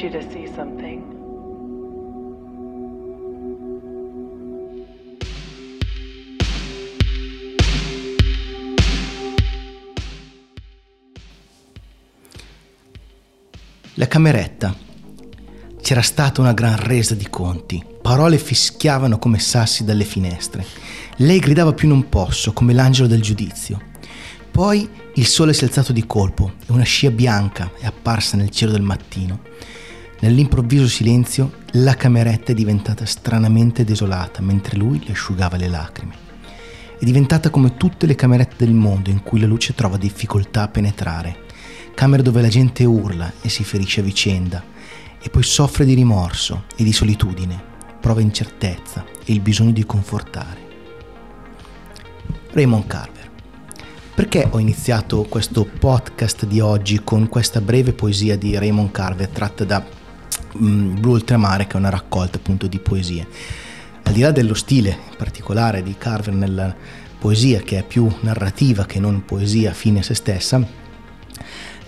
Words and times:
need 0.00 0.12
you 0.12 0.20
to 0.20 0.30
see 0.30 0.46
something. 0.54 1.02
La 13.94 14.06
cameretta. 14.06 14.76
C'era 15.80 16.02
stata 16.02 16.40
una 16.40 16.52
gran 16.52 16.76
resa 16.76 17.14
di 17.14 17.28
conti. 17.28 17.82
Parole 18.00 18.38
fischiavano 18.38 19.18
come 19.18 19.38
sassi 19.38 19.84
dalle 19.84 20.04
finestre. 20.04 20.64
Lei 21.16 21.38
gridava 21.38 21.72
più 21.72 21.88
non 21.88 22.08
posso, 22.08 22.52
come 22.52 22.72
l'angelo 22.72 23.08
del 23.08 23.22
giudizio. 23.22 23.80
Poi 24.50 24.88
il 25.14 25.26
sole 25.26 25.52
si 25.52 25.64
è 25.64 25.66
alzato 25.66 25.92
di 25.92 26.06
colpo 26.06 26.52
e 26.66 26.72
una 26.72 26.84
scia 26.84 27.10
bianca 27.10 27.72
è 27.78 27.86
apparsa 27.86 28.36
nel 28.36 28.50
cielo 28.50 28.72
del 28.72 28.82
mattino. 28.82 29.40
Nell'improvviso 30.20 30.88
silenzio, 30.88 31.58
la 31.72 31.94
cameretta 31.94 32.50
è 32.50 32.54
diventata 32.54 33.06
stranamente 33.06 33.84
desolata 33.84 34.42
mentre 34.42 34.76
lui 34.76 35.00
le 35.04 35.12
asciugava 35.12 35.56
le 35.56 35.68
lacrime. 35.68 36.14
È 36.98 37.04
diventata 37.04 37.50
come 37.50 37.76
tutte 37.76 38.04
le 38.06 38.16
camerette 38.16 38.64
del 38.64 38.74
mondo 38.74 39.10
in 39.10 39.22
cui 39.22 39.38
la 39.38 39.46
luce 39.46 39.74
trova 39.74 39.96
difficoltà 39.96 40.62
a 40.62 40.68
penetrare. 40.68 41.46
Camere 41.94 42.24
dove 42.24 42.40
la 42.40 42.48
gente 42.48 42.84
urla 42.84 43.32
e 43.40 43.48
si 43.48 43.62
ferisce 43.62 44.00
a 44.00 44.02
vicenda 44.02 44.64
e 45.22 45.30
poi 45.30 45.44
soffre 45.44 45.84
di 45.84 45.94
rimorso 45.94 46.64
e 46.76 46.82
di 46.82 46.92
solitudine, 46.92 47.62
prova 48.00 48.20
incertezza 48.20 49.04
e 49.24 49.32
il 49.32 49.40
bisogno 49.40 49.70
di 49.70 49.86
confortare. 49.86 50.66
Raymond 52.50 52.86
Carver. 52.88 53.30
Perché 54.16 54.48
ho 54.50 54.58
iniziato 54.58 55.22
questo 55.28 55.64
podcast 55.64 56.44
di 56.44 56.58
oggi 56.58 57.02
con 57.04 57.28
questa 57.28 57.60
breve 57.60 57.92
poesia 57.92 58.36
di 58.36 58.58
Raymond 58.58 58.90
Carver 58.90 59.28
tratta 59.28 59.64
da 59.64 59.97
Blu 60.52 61.12
Oltremare, 61.12 61.66
che 61.66 61.74
è 61.74 61.76
una 61.76 61.90
raccolta 61.90 62.38
appunto 62.38 62.66
di 62.66 62.78
poesie? 62.78 63.26
Al 64.04 64.12
di 64.12 64.20
là 64.20 64.30
dello 64.30 64.54
stile 64.54 64.96
particolare 65.16 65.82
di 65.82 65.94
Carver 65.98 66.34
nella 66.34 66.74
poesia, 67.18 67.60
che 67.60 67.78
è 67.78 67.82
più 67.82 68.10
narrativa 68.20 68.86
che 68.86 69.00
non 69.00 69.24
poesia 69.24 69.72
fine 69.72 70.00
a 70.00 70.02
se 70.02 70.14
stessa, 70.14 70.86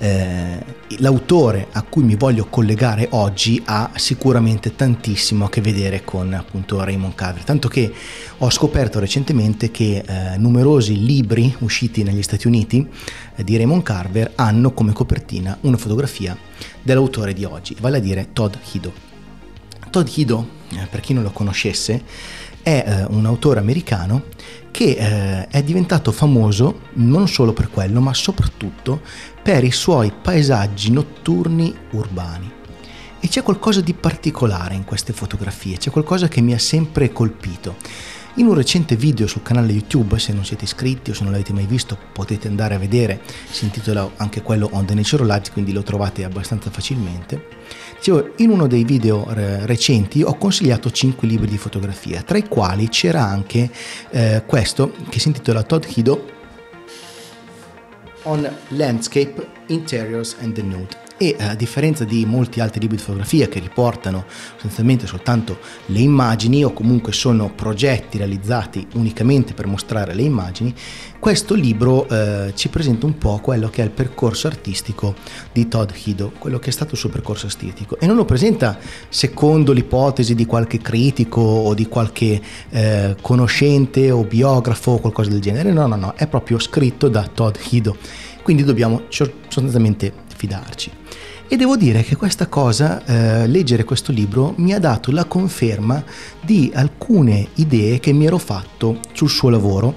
eh, 0.02 0.64
l'autore 0.98 1.66
a 1.72 1.82
cui 1.82 2.02
mi 2.02 2.16
voglio 2.16 2.46
collegare 2.46 3.08
oggi 3.10 3.60
ha 3.66 3.90
sicuramente 3.96 4.74
tantissimo 4.74 5.44
a 5.44 5.50
che 5.50 5.60
vedere 5.60 6.04
con 6.04 6.32
appunto 6.32 6.82
Raymond 6.82 7.14
Carver, 7.14 7.44
tanto 7.44 7.68
che 7.68 7.92
ho 8.38 8.50
scoperto 8.50 8.98
recentemente 8.98 9.70
che 9.70 10.02
eh, 10.04 10.38
numerosi 10.38 11.04
libri 11.04 11.54
usciti 11.58 12.02
negli 12.02 12.22
Stati 12.22 12.46
Uniti 12.46 12.88
eh, 13.36 13.44
di 13.44 13.58
Raymond 13.58 13.82
Carver 13.82 14.32
hanno 14.36 14.72
come 14.72 14.92
copertina 14.92 15.58
una 15.62 15.76
fotografia 15.76 16.34
dell'autore 16.82 17.34
di 17.34 17.44
oggi, 17.44 17.76
vale 17.78 17.98
a 17.98 18.00
dire 18.00 18.28
Todd 18.32 18.54
Hido. 18.72 18.92
Todd 19.90 20.08
Hido, 20.14 20.48
eh, 20.72 20.86
per 20.90 21.00
chi 21.00 21.12
non 21.12 21.24
lo 21.24 21.30
conoscesse, 21.30 22.02
è 22.62 22.84
eh, 22.86 23.04
un 23.14 23.26
autore 23.26 23.60
americano 23.60 24.24
che 24.70 24.96
eh, 24.96 25.48
è 25.48 25.62
diventato 25.62 26.12
famoso 26.12 26.80
non 26.94 27.28
solo 27.28 27.52
per 27.52 27.70
quello, 27.70 28.00
ma 28.00 28.14
soprattutto 28.14 29.00
per 29.42 29.64
i 29.64 29.72
suoi 29.72 30.12
paesaggi 30.12 30.90
notturni 30.90 31.74
urbani. 31.90 32.58
E 33.22 33.28
c'è 33.28 33.42
qualcosa 33.42 33.80
di 33.80 33.92
particolare 33.92 34.74
in 34.74 34.84
queste 34.84 35.12
fotografie, 35.12 35.76
c'è 35.76 35.90
qualcosa 35.90 36.28
che 36.28 36.40
mi 36.40 36.54
ha 36.54 36.58
sempre 36.58 37.12
colpito. 37.12 37.76
In 38.34 38.46
un 38.46 38.54
recente 38.54 38.94
video 38.94 39.26
sul 39.26 39.42
canale 39.42 39.72
YouTube, 39.72 40.16
se 40.20 40.32
non 40.32 40.44
siete 40.44 40.64
iscritti 40.64 41.10
o 41.10 41.14
se 41.14 41.24
non 41.24 41.32
l'avete 41.32 41.52
mai 41.52 41.66
visto, 41.66 41.98
potete 42.12 42.46
andare 42.46 42.76
a 42.76 42.78
vedere, 42.78 43.20
si 43.50 43.64
intitola 43.64 44.08
anche 44.16 44.40
quello 44.40 44.68
On 44.72 44.86
the 44.86 44.94
Nature 44.94 45.24
Light, 45.24 45.52
quindi 45.52 45.72
lo 45.72 45.82
trovate 45.82 46.22
abbastanza 46.22 46.70
facilmente. 46.70 47.48
Dicevo, 47.96 48.34
in 48.36 48.50
uno 48.50 48.68
dei 48.68 48.84
video 48.84 49.26
recenti 49.30 50.22
ho 50.22 50.36
consigliato 50.36 50.92
5 50.92 51.26
libri 51.26 51.48
di 51.48 51.58
fotografia, 51.58 52.22
tra 52.22 52.38
i 52.38 52.46
quali 52.46 52.88
c'era 52.88 53.24
anche 53.24 53.68
eh, 54.10 54.44
questo 54.46 54.92
che 55.08 55.18
si 55.18 55.26
intitola 55.26 55.64
Todd 55.64 55.84
Hido 55.92 56.38
on 58.22 58.48
Landscape, 58.68 59.48
Interiors 59.66 60.36
and 60.40 60.54
the 60.54 60.62
Nude 60.62 61.09
e 61.22 61.36
a 61.38 61.54
differenza 61.54 62.04
di 62.04 62.24
molti 62.24 62.60
altri 62.60 62.80
libri 62.80 62.96
di 62.96 63.02
fotografia 63.02 63.46
che 63.46 63.60
riportano 63.60 64.24
sostanzialmente 64.52 65.06
soltanto 65.06 65.58
le 65.86 65.98
immagini 65.98 66.64
o 66.64 66.72
comunque 66.72 67.12
sono 67.12 67.52
progetti 67.54 68.16
realizzati 68.16 68.86
unicamente 68.94 69.52
per 69.52 69.66
mostrare 69.66 70.14
le 70.14 70.22
immagini, 70.22 70.74
questo 71.18 71.52
libro 71.54 72.08
eh, 72.08 72.52
ci 72.54 72.70
presenta 72.70 73.04
un 73.04 73.18
po' 73.18 73.38
quello 73.42 73.68
che 73.68 73.82
è 73.82 73.84
il 73.84 73.90
percorso 73.90 74.46
artistico 74.46 75.14
di 75.52 75.68
Todd 75.68 75.90
Hido, 76.04 76.32
quello 76.38 76.58
che 76.58 76.70
è 76.70 76.72
stato 76.72 76.92
il 76.92 76.98
suo 76.98 77.10
percorso 77.10 77.44
artistico 77.44 78.00
e 78.00 78.06
non 78.06 78.16
lo 78.16 78.24
presenta 78.24 78.78
secondo 79.10 79.72
l'ipotesi 79.72 80.34
di 80.34 80.46
qualche 80.46 80.78
critico 80.78 81.42
o 81.42 81.74
di 81.74 81.86
qualche 81.86 82.40
eh, 82.70 83.14
conoscente 83.20 84.10
o 84.10 84.24
biografo 84.24 84.92
o 84.92 84.98
qualcosa 85.00 85.28
del 85.28 85.42
genere, 85.42 85.70
no 85.70 85.86
no 85.86 85.96
no, 85.96 86.14
è 86.16 86.26
proprio 86.26 86.58
scritto 86.58 87.08
da 87.08 87.28
Todd 87.30 87.56
Hido, 87.68 87.98
quindi 88.42 88.64
dobbiamo 88.64 89.02
sostanzialmente 89.10 90.28
fidarci. 90.34 90.90
E 91.52 91.56
devo 91.56 91.76
dire 91.76 92.04
che 92.04 92.14
questa 92.14 92.46
cosa, 92.46 93.04
eh, 93.04 93.48
leggere 93.48 93.82
questo 93.82 94.12
libro, 94.12 94.54
mi 94.58 94.72
ha 94.72 94.78
dato 94.78 95.10
la 95.10 95.24
conferma 95.24 96.00
di 96.40 96.70
alcune 96.72 97.48
idee 97.54 97.98
che 97.98 98.12
mi 98.12 98.24
ero 98.24 98.38
fatto 98.38 99.00
sul 99.14 99.28
suo 99.28 99.48
lavoro, 99.48 99.96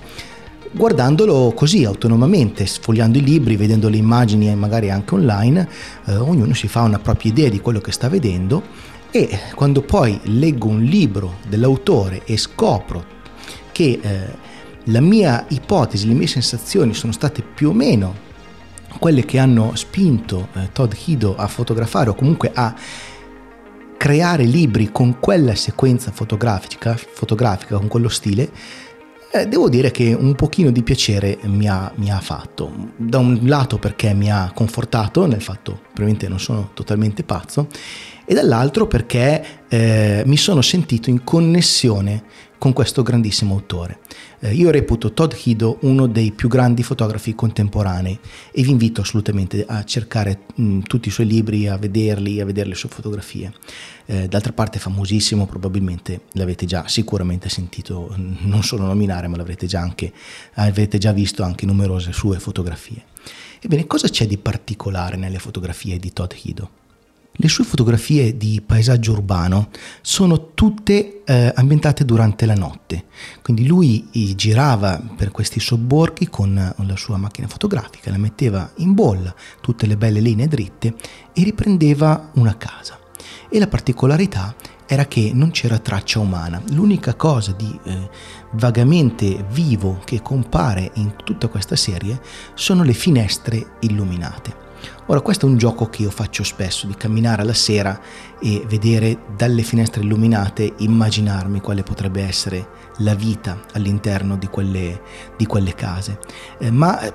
guardandolo 0.71 1.53
così 1.55 1.85
autonomamente, 1.85 2.65
sfogliando 2.65 3.19
i 3.19 3.23
libri, 3.23 3.55
vedendo 3.55 3.87
le 3.87 3.97
immagini 3.97 4.49
e 4.49 4.55
magari 4.55 4.89
anche 4.89 5.13
online, 5.13 5.69
eh, 6.05 6.15
ognuno 6.15 6.55
si 6.55 6.67
fa 6.67 6.81
una 6.81 6.97
propria 6.97 7.31
idea 7.31 7.49
di 7.49 7.59
quello 7.59 7.81
che 7.81 7.91
sta 7.91 8.09
vedendo 8.09 8.63
e 9.11 9.29
quando 9.53 9.83
poi 9.83 10.19
leggo 10.23 10.69
un 10.69 10.81
libro 10.81 11.35
dell'autore 11.47 12.23
e 12.25 12.35
scopro 12.35 13.05
che 13.71 13.99
eh, 14.01 14.35
la 14.85 15.01
mia 15.01 15.45
ipotesi, 15.49 16.07
le 16.07 16.15
mie 16.15 16.25
sensazioni 16.25 16.95
sono 16.95 17.13
state 17.13 17.43
più 17.43 17.69
o 17.69 17.73
meno 17.73 18.31
quelle 18.99 19.25
che 19.25 19.39
hanno 19.39 19.75
spinto 19.75 20.49
eh, 20.53 20.69
Todd 20.71 20.91
Hido 21.05 21.35
a 21.35 21.47
fotografare 21.47 22.09
o 22.09 22.15
comunque 22.15 22.51
a 22.53 22.73
creare 23.97 24.43
libri 24.43 24.91
con 24.91 25.19
quella 25.19 25.55
sequenza 25.55 26.11
fotografica, 26.11 26.95
fotografica 26.95 27.77
con 27.77 27.87
quello 27.87 28.09
stile, 28.09 28.51
eh, 29.31 29.47
devo 29.47 29.67
dire 29.67 29.91
che 29.91 30.13
un 30.13 30.35
pochino 30.35 30.69
di 30.69 30.83
piacere 30.83 31.39
mi 31.43 31.67
ha, 31.67 31.91
mi 31.95 32.11
ha, 32.11 32.19
fatto. 32.19 32.91
Da 32.97 33.17
un 33.17 33.39
lato 33.43 33.79
perché 33.79 34.13
mi 34.13 34.29
ha 34.29 34.51
confortato 34.53 35.25
nel 35.25 35.41
fatto, 35.41 35.79
probabilmente 35.81 36.27
non 36.27 36.39
sono 36.39 36.69
totalmente 36.73 37.23
pazzo, 37.23 37.67
e 38.25 38.34
dall'altro 38.34 38.88
perché 38.88 39.44
eh, 39.67 40.23
mi 40.25 40.38
sono 40.38 40.61
sentito 40.61 41.09
in 41.09 41.23
connessione 41.23 42.23
con 42.63 42.72
questo 42.72 43.03
grandissimo 43.03 43.56
autore. 43.56 44.00
Eh, 44.39 44.53
io 44.53 44.72
reputo 44.72 45.11
Todd 45.11 45.34
Hido 45.44 45.79
uno 45.81 46.07
dei 46.07 46.31
più 46.31 46.47
grandi 46.47 46.81
fotografi 46.81 47.35
contemporanei 47.35 48.17
e 48.53 48.62
vi 48.62 48.69
invito 48.69 49.01
assolutamente 49.01 49.66
a 49.67 49.83
cercare 49.83 50.44
mh, 50.56 50.79
tutti 50.83 51.09
i 51.09 51.12
suoi 51.12 51.28
libri, 51.28 51.67
a 51.67 51.75
vederli, 51.75 52.39
a 52.39 52.45
vedere 52.45 52.69
le 52.69 52.75
sue 52.75 52.88
fotografie. 52.88 53.51
Eh, 54.06 54.29
d'altra 54.29 54.53
parte 54.53 54.79
famosissimo, 54.79 55.45
probabilmente 55.45 56.22
l'avete 56.33 56.66
già 56.66 56.88
sicuramente 56.88 57.50
sentito 57.50 58.16
non 58.16 58.63
solo 58.63 58.85
nominare, 58.85 59.28
ma 59.28 59.35
l'avrete 59.35 59.67
già, 59.67 59.81
anche, 59.81 60.13
avrete 60.53 60.97
già 60.97 61.12
visto 61.12 61.44
anche 61.44 61.66
numerose 61.66 62.13
sue 62.13 62.39
fotografie. 62.39 63.03
Ebbene, 63.59 63.88
cosa 63.88 64.07
c'è 64.07 64.25
di 64.25 64.38
particolare 64.38 65.17
nelle 65.17 65.39
fotografie 65.39 65.97
di 65.97 66.13
Todd 66.13 66.31
Hido? 66.41 66.69
Le 67.35 67.47
sue 67.47 67.63
fotografie 67.63 68.38
di 68.38 68.61
paesaggio 68.63 69.13
urbano 69.13 69.69
sono 70.01 70.53
tutte 70.53 71.23
eh, 71.23 71.51
ambientate 71.55 72.05
durante 72.05 72.45
la 72.45 72.53
notte, 72.53 73.05
quindi 73.41 73.65
lui 73.65 74.07
girava 74.35 75.01
per 75.18 75.31
questi 75.31 75.59
sobborghi 75.59 76.27
con 76.27 76.53
la 76.53 76.95
sua 76.95 77.18
macchina 77.18 77.47
fotografica, 77.47 78.12
la 78.12 78.18
metteva 78.18 78.69
in 78.77 78.94
bolla, 78.94 79.33
tutte 79.62 79.88
le 79.88 79.97
belle 79.97 80.19
linee 80.19 80.47
dritte 80.47 80.94
e 81.33 81.44
riprendeva 81.44 82.30
una 82.35 82.56
casa. 82.56 83.00
E 83.50 83.57
la 83.57 83.68
particolarità 83.68 84.56
era 84.85 85.06
che 85.06 85.31
non 85.33 85.50
c'era 85.50 85.80
traccia 85.80 86.19
umana, 86.19 86.62
l'unica 86.69 87.15
cosa 87.15 87.51
di 87.53 87.80
eh, 87.83 88.09
vagamente 88.51 89.44
vivo 89.50 90.00
che 90.06 90.21
compare 90.21 90.91
in 90.95 91.15
tutta 91.24 91.47
questa 91.47 91.75
serie 91.75 92.21
sono 92.53 92.83
le 92.83 92.94
finestre 92.94 93.77
illuminate. 93.80 94.62
Ora 95.07 95.21
questo 95.21 95.45
è 95.45 95.50
un 95.50 95.57
gioco 95.57 95.89
che 95.89 96.03
io 96.03 96.09
faccio 96.09 96.44
spesso, 96.44 96.88
di 96.88 96.95
camminare 96.95 97.41
alla 97.41 97.53
sera 97.53 98.00
e 98.39 98.63
vedere 98.68 99.19
dalle 99.35 99.63
finestre 99.63 100.01
illuminate, 100.01 100.74
immaginarmi 100.77 101.62
quale 101.62 101.83
potrebbe 101.83 102.21
essere 102.21 102.68
la 102.97 103.13
vita 103.13 103.59
all'interno 103.74 104.38
di 104.38 104.47
quelle, 104.47 105.01
di 105.38 105.45
quelle 105.45 105.74
case. 105.75 106.19
Eh, 106.59 106.71
ma 106.71 107.00
eh, 107.01 107.13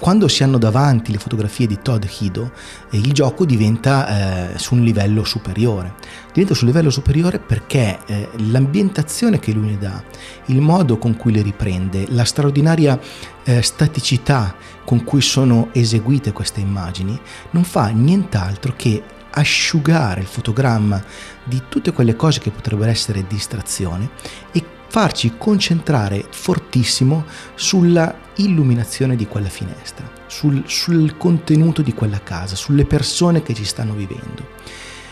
quando 0.00 0.28
si 0.28 0.42
hanno 0.42 0.56
davanti 0.56 1.12
le 1.12 1.18
fotografie 1.18 1.66
di 1.66 1.78
Todd 1.80 2.04
Hido, 2.18 2.52
eh, 2.90 2.96
il 2.96 3.12
gioco 3.12 3.44
diventa 3.44 4.52
eh, 4.54 4.58
su 4.58 4.74
un 4.74 4.82
livello 4.82 5.24
superiore. 5.24 5.94
Diventa 6.32 6.54
su 6.54 6.64
un 6.64 6.70
livello 6.70 6.88
superiore 6.88 7.38
perché 7.38 7.98
eh, 8.06 8.28
l'ambientazione 8.50 9.38
che 9.38 9.52
lui 9.52 9.68
ne 9.68 9.78
dà, 9.78 10.02
il 10.46 10.62
modo 10.62 10.96
con 10.96 11.16
cui 11.16 11.32
le 11.32 11.42
riprende, 11.42 12.06
la 12.08 12.24
straordinaria 12.24 12.98
eh, 13.44 13.60
staticità 13.60 14.54
con 14.84 15.04
cui 15.04 15.20
sono 15.20 15.68
eseguite 15.72 16.32
queste 16.32 16.60
immagini, 16.60 17.20
non 17.50 17.64
fa 17.64 17.88
nient'altro 17.88 18.72
che 18.74 19.02
asciugare 19.32 20.22
il 20.22 20.26
fotogramma 20.26 21.04
di 21.44 21.62
tutte 21.68 21.92
quelle 21.92 22.16
cose 22.16 22.40
che 22.40 22.50
potrebbero 22.50 22.90
essere 22.90 23.26
distrazione 23.28 24.08
e 24.50 24.78
farci 24.90 25.34
concentrare 25.38 26.26
fortissimo 26.28 27.24
sulla 27.54 28.12
illuminazione 28.36 29.14
di 29.14 29.28
quella 29.28 29.48
finestra, 29.48 30.10
sul, 30.26 30.64
sul 30.66 31.16
contenuto 31.16 31.80
di 31.80 31.94
quella 31.94 32.20
casa, 32.20 32.56
sulle 32.56 32.84
persone 32.84 33.40
che 33.42 33.54
ci 33.54 33.64
stanno 33.64 33.94
vivendo. 33.94 34.58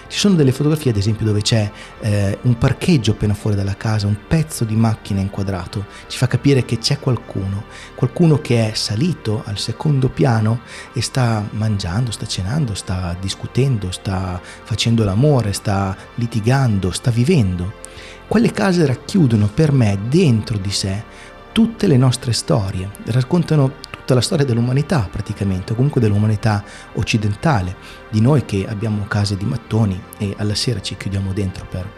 Ci 0.08 0.18
sono 0.18 0.34
delle 0.34 0.50
fotografie, 0.52 0.90
ad 0.90 0.96
esempio, 0.96 1.26
dove 1.26 1.42
c'è 1.42 1.70
eh, 2.00 2.38
un 2.42 2.58
parcheggio 2.58 3.12
appena 3.12 3.34
fuori 3.34 3.54
dalla 3.54 3.76
casa, 3.76 4.08
un 4.08 4.16
pezzo 4.26 4.64
di 4.64 4.74
macchina 4.74 5.20
inquadrato, 5.20 5.84
ci 6.08 6.16
fa 6.16 6.26
capire 6.26 6.64
che 6.64 6.78
c'è 6.78 6.98
qualcuno, 6.98 7.64
qualcuno 7.94 8.40
che 8.40 8.70
è 8.70 8.74
salito 8.74 9.42
al 9.44 9.58
secondo 9.58 10.08
piano 10.08 10.62
e 10.92 11.02
sta 11.02 11.46
mangiando, 11.52 12.10
sta 12.10 12.26
cenando, 12.26 12.74
sta 12.74 13.14
discutendo, 13.20 13.92
sta 13.92 14.40
facendo 14.42 15.04
l'amore, 15.04 15.52
sta 15.52 15.96
litigando, 16.16 16.90
sta 16.90 17.12
vivendo. 17.12 17.86
Quelle 18.28 18.52
case 18.52 18.84
racchiudono 18.84 19.48
per 19.48 19.72
me 19.72 19.98
dentro 20.06 20.58
di 20.58 20.70
sé 20.70 21.02
tutte 21.50 21.86
le 21.86 21.96
nostre 21.96 22.32
storie, 22.34 22.90
raccontano 23.06 23.76
tutta 23.90 24.12
la 24.12 24.20
storia 24.20 24.44
dell'umanità 24.44 25.08
praticamente, 25.10 25.72
o 25.72 25.74
comunque 25.74 26.02
dell'umanità 26.02 26.62
occidentale, 26.96 27.74
di 28.10 28.20
noi 28.20 28.44
che 28.44 28.66
abbiamo 28.68 29.06
case 29.08 29.34
di 29.38 29.46
mattoni 29.46 29.98
e 30.18 30.34
alla 30.36 30.54
sera 30.54 30.82
ci 30.82 30.94
chiudiamo 30.98 31.32
dentro 31.32 31.66
per, 31.70 31.90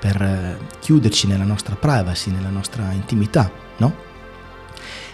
per 0.00 0.20
eh, 0.20 0.58
chiuderci 0.80 1.28
nella 1.28 1.44
nostra 1.44 1.76
privacy, 1.76 2.32
nella 2.32 2.50
nostra 2.50 2.90
intimità, 2.90 3.48
no? 3.76 3.94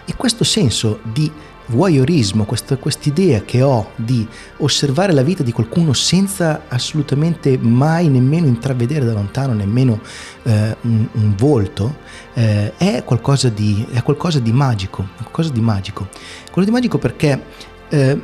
E 0.06 0.16
questo 0.16 0.44
senso 0.44 1.00
di 1.02 1.30
voyeurismo, 1.66 2.44
questa 2.44 2.78
idea 3.04 3.42
che 3.42 3.62
ho 3.62 3.90
di 3.96 4.26
osservare 4.58 5.12
la 5.12 5.22
vita 5.22 5.42
di 5.42 5.52
qualcuno 5.52 5.92
senza 5.92 6.64
assolutamente 6.68 7.56
mai 7.58 8.08
nemmeno 8.08 8.46
intravedere 8.46 9.04
da 9.04 9.12
lontano 9.12 9.54
nemmeno 9.54 10.00
eh, 10.42 10.76
un, 10.82 11.06
un, 11.12 11.34
volto, 11.36 11.96
eh, 12.34 12.76
è, 12.76 13.02
qualcosa 13.04 13.48
di, 13.48 13.86
è, 13.92 14.02
qualcosa 14.02 14.40
di, 14.40 14.52
magico, 14.52 15.08
qualcosa 15.16 15.50
di 15.50 15.60
magico. 15.60 16.08
Quello 16.50 16.66
di 16.66 16.72
magico 16.72 16.98
perché 16.98 17.42
eh, 17.88 18.20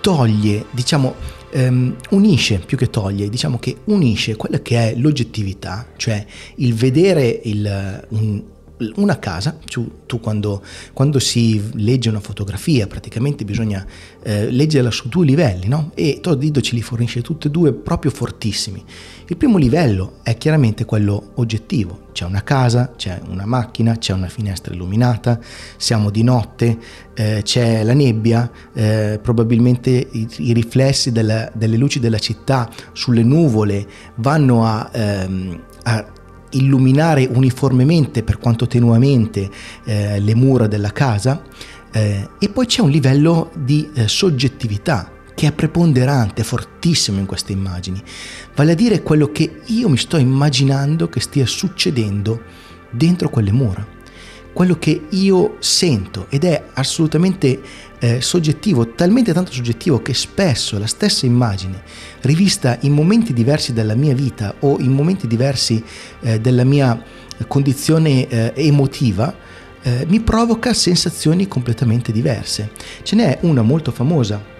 toglie, 0.00 0.66
diciamo, 0.70 1.14
ehm, 1.50 1.96
unisce 2.10 2.58
più 2.58 2.76
che 2.76 2.90
toglie, 2.90 3.28
diciamo 3.28 3.58
che 3.58 3.78
unisce 3.84 4.36
quella 4.36 4.60
che 4.60 4.90
è 4.90 4.94
l'oggettività, 4.96 5.86
cioè 5.96 6.24
il 6.56 6.74
vedere 6.74 7.40
il, 7.44 8.04
un, 8.08 8.42
una 8.96 9.18
casa, 9.18 9.56
tu, 9.66 10.20
quando, 10.20 10.62
quando, 10.92 11.18
si 11.18 11.62
legge 11.74 12.08
una 12.08 12.20
fotografia 12.20 12.86
praticamente 12.86 13.44
bisogna 13.44 13.84
eh, 14.22 14.50
leggerla 14.50 14.90
su 14.90 15.08
due 15.08 15.24
livelli 15.24 15.68
no? 15.68 15.90
e 15.94 16.18
Todido 16.20 16.60
ce 16.60 16.74
li 16.74 16.82
fornisce 16.82 17.20
tutti 17.22 17.48
e 17.48 17.50
due 17.50 17.72
proprio 17.72 18.10
fortissimi. 18.10 18.82
Il 19.26 19.36
primo 19.36 19.56
livello 19.56 20.18
è 20.22 20.36
chiaramente 20.36 20.84
quello 20.84 21.30
oggettivo, 21.36 22.08
c'è 22.12 22.24
una 22.24 22.42
casa, 22.42 22.92
c'è 22.94 23.20
una 23.28 23.46
macchina, 23.46 23.96
c'è 23.96 24.12
una 24.12 24.28
finestra 24.28 24.74
illuminata, 24.74 25.40
siamo 25.76 26.10
di 26.10 26.22
notte, 26.22 26.78
eh, 27.14 27.40
c'è 27.42 27.82
la 27.82 27.94
nebbia, 27.94 28.50
eh, 28.74 29.18
probabilmente 29.22 29.90
i, 29.90 30.28
i 30.38 30.52
riflessi 30.52 31.10
della, 31.10 31.50
delle 31.54 31.76
luci 31.76 32.00
della 32.00 32.18
città 32.18 32.70
sulle 32.92 33.22
nuvole 33.22 33.86
vanno 34.16 34.66
a, 34.66 34.90
ehm, 34.92 35.62
a 35.84 36.06
illuminare 36.56 37.28
uniformemente, 37.30 38.22
per 38.22 38.38
quanto 38.38 38.66
tenuamente, 38.66 39.50
eh, 39.84 40.18
le 40.20 40.34
mura 40.34 40.66
della 40.66 40.92
casa 40.92 41.42
eh, 41.92 42.28
e 42.38 42.48
poi 42.48 42.66
c'è 42.66 42.80
un 42.80 42.90
livello 42.90 43.52
di 43.54 43.88
eh, 43.94 44.08
soggettività 44.08 45.12
che 45.34 45.48
è 45.48 45.52
preponderante, 45.52 46.42
fortissimo 46.44 47.18
in 47.18 47.26
queste 47.26 47.52
immagini, 47.52 48.02
vale 48.54 48.72
a 48.72 48.74
dire 48.74 49.02
quello 49.02 49.30
che 49.30 49.60
io 49.66 49.88
mi 49.88 49.96
sto 49.96 50.16
immaginando 50.16 51.08
che 51.08 51.20
stia 51.20 51.46
succedendo 51.46 52.42
dentro 52.90 53.28
quelle 53.28 53.52
mura 53.52 53.93
quello 54.54 54.78
che 54.78 55.06
io 55.10 55.56
sento 55.58 56.26
ed 56.30 56.44
è 56.44 56.68
assolutamente 56.74 57.60
eh, 57.98 58.20
soggettivo, 58.22 58.94
talmente 58.94 59.34
tanto 59.34 59.52
soggettivo 59.52 60.00
che 60.00 60.14
spesso 60.14 60.78
la 60.78 60.86
stessa 60.86 61.26
immagine, 61.26 61.82
rivista 62.22 62.78
in 62.82 62.92
momenti 62.92 63.32
diversi 63.32 63.74
della 63.74 63.94
mia 63.94 64.14
vita 64.14 64.54
o 64.60 64.78
in 64.78 64.92
momenti 64.92 65.26
diversi 65.26 65.84
eh, 66.20 66.40
della 66.40 66.64
mia 66.64 67.02
condizione 67.48 68.28
eh, 68.28 68.52
emotiva, 68.54 69.34
eh, 69.82 70.06
mi 70.08 70.20
provoca 70.20 70.72
sensazioni 70.72 71.48
completamente 71.48 72.12
diverse. 72.12 72.70
Ce 73.02 73.16
n'è 73.16 73.38
una 73.42 73.62
molto 73.62 73.90
famosa 73.90 74.52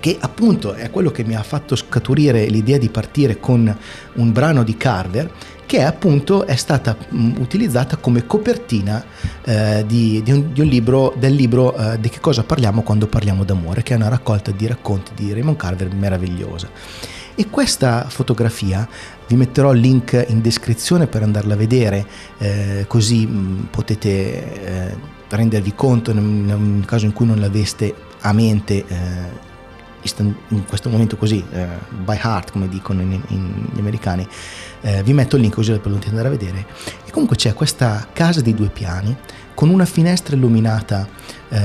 che 0.00 0.16
appunto 0.18 0.74
è 0.74 0.90
quello 0.90 1.10
che 1.10 1.24
mi 1.24 1.34
ha 1.34 1.42
fatto 1.42 1.76
scaturire 1.76 2.46
l'idea 2.46 2.78
di 2.78 2.88
partire 2.88 3.38
con 3.38 3.74
un 4.14 4.32
brano 4.32 4.62
di 4.62 4.76
Carver 4.76 5.30
che 5.66 5.82
appunto 5.82 6.46
è 6.46 6.56
stata 6.56 6.96
mh, 7.08 7.32
utilizzata 7.38 7.96
come 7.96 8.24
copertina 8.24 9.04
eh, 9.44 9.84
di, 9.86 10.22
di, 10.22 10.30
un, 10.32 10.52
di, 10.52 10.60
un, 10.60 10.66
libro, 10.68 11.12
del 11.18 11.34
libro 11.34 11.76
eh, 11.76 12.00
Di 12.00 12.08
che 12.08 12.20
cosa 12.20 12.44
parliamo 12.44 12.82
quando 12.82 13.06
parliamo 13.08 13.44
d'amore, 13.44 13.82
che 13.82 13.92
è 13.92 13.96
una 13.96 14.08
raccolta 14.08 14.52
di 14.52 14.66
racconti 14.66 15.12
di 15.14 15.32
Raymond 15.32 15.56
Carver 15.56 15.92
meravigliosa. 15.92 16.68
E 17.38 17.50
questa 17.50 18.06
fotografia 18.08 18.88
vi 19.26 19.36
metterò 19.36 19.72
il 19.72 19.80
link 19.80 20.24
in 20.28 20.40
descrizione 20.40 21.06
per 21.06 21.22
andarla 21.22 21.52
a 21.52 21.56
vedere, 21.56 22.06
eh, 22.38 22.84
così 22.88 23.26
mh, 23.26 23.68
potete 23.70 24.88
eh, 24.88 24.96
rendervi 25.28 25.74
conto 25.74 26.14
nel, 26.14 26.22
nel, 26.22 26.84
caso 26.86 27.04
in 27.04 27.12
cui 27.12 27.26
non 27.26 27.38
l'aveste 27.38 27.94
a 28.20 28.32
mente 28.32 28.84
eh, 28.86 29.54
in 30.48 30.64
questo 30.66 30.88
momento 30.88 31.16
così, 31.16 31.44
eh, 31.52 31.66
by 31.90 32.18
heart 32.22 32.52
come 32.52 32.68
dicono 32.68 33.00
in, 33.00 33.20
in, 33.28 33.66
gli 33.72 33.78
americani, 33.78 34.26
eh, 34.82 35.02
vi 35.02 35.12
metto 35.12 35.36
il 35.36 35.42
link 35.42 35.54
così 35.54 35.72
lo 35.72 35.80
potete 35.80 36.08
andare 36.08 36.28
a 36.28 36.30
vedere. 36.30 36.66
E 37.04 37.10
comunque 37.10 37.36
c'è 37.36 37.54
questa 37.54 38.06
casa 38.12 38.40
di 38.40 38.54
due 38.54 38.68
piani 38.68 39.16
con 39.54 39.70
una 39.70 39.86
finestra 39.86 40.36
illuminata 40.36 41.08
eh, 41.48 41.58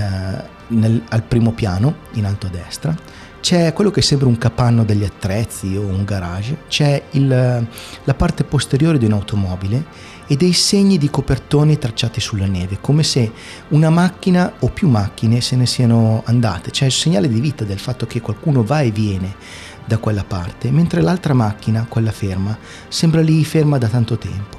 nel, 0.68 1.04
al 1.10 1.24
primo 1.24 1.52
piano, 1.52 1.96
in 2.14 2.26
alto 2.26 2.48
a 2.48 2.50
destra, 2.50 2.96
c'è 3.42 3.74
quello 3.74 3.92
che 3.92 4.02
sembra 4.02 4.28
un 4.28 4.38
capanno 4.38 4.86
degli 4.86 5.04
attrezzi 5.04 5.76
o 5.76 5.82
un 5.82 6.06
garage, 6.06 6.60
c'è 6.68 7.02
il, 7.12 7.28
la 7.28 8.14
parte 8.14 8.44
posteriore 8.44 8.98
di 8.98 9.06
un'automobile 9.06 9.84
e 10.32 10.38
dei 10.38 10.54
segni 10.54 10.98
di 10.98 11.10
copertoni 11.10 11.78
tracciati 11.78 12.22
sulla 12.22 12.46
neve, 12.46 12.78
come 12.80 13.04
se 13.04 13.34
una 13.72 13.90
macchina 13.90 14.54
o 14.60 14.70
più 14.70 14.88
macchine 14.88 15.42
se 15.42 15.58
ne 15.58 15.66
siano 15.66 16.24
andate. 16.26 16.72
C'è 16.72 16.86
il 16.86 16.94
segnale 16.94 17.28
di 17.28 17.42
vita 17.42 17.66
del 17.66 17.80
fatto 17.80 18.08
che 18.08 18.22
qualcuno 18.22 18.64
va 18.64 18.80
e 18.80 18.92
viene 18.92 19.36
da 19.84 19.98
quella 19.98 20.24
parte, 20.24 20.72
mentre 20.72 21.02
l'altra 21.02 21.34
macchina, 21.34 21.86
quella 21.86 22.14
ferma, 22.14 22.58
sembra 22.88 23.20
lì 23.20 23.44
ferma 23.44 23.78
da 23.78 23.90
tanto 23.90 24.18
tempo. 24.18 24.58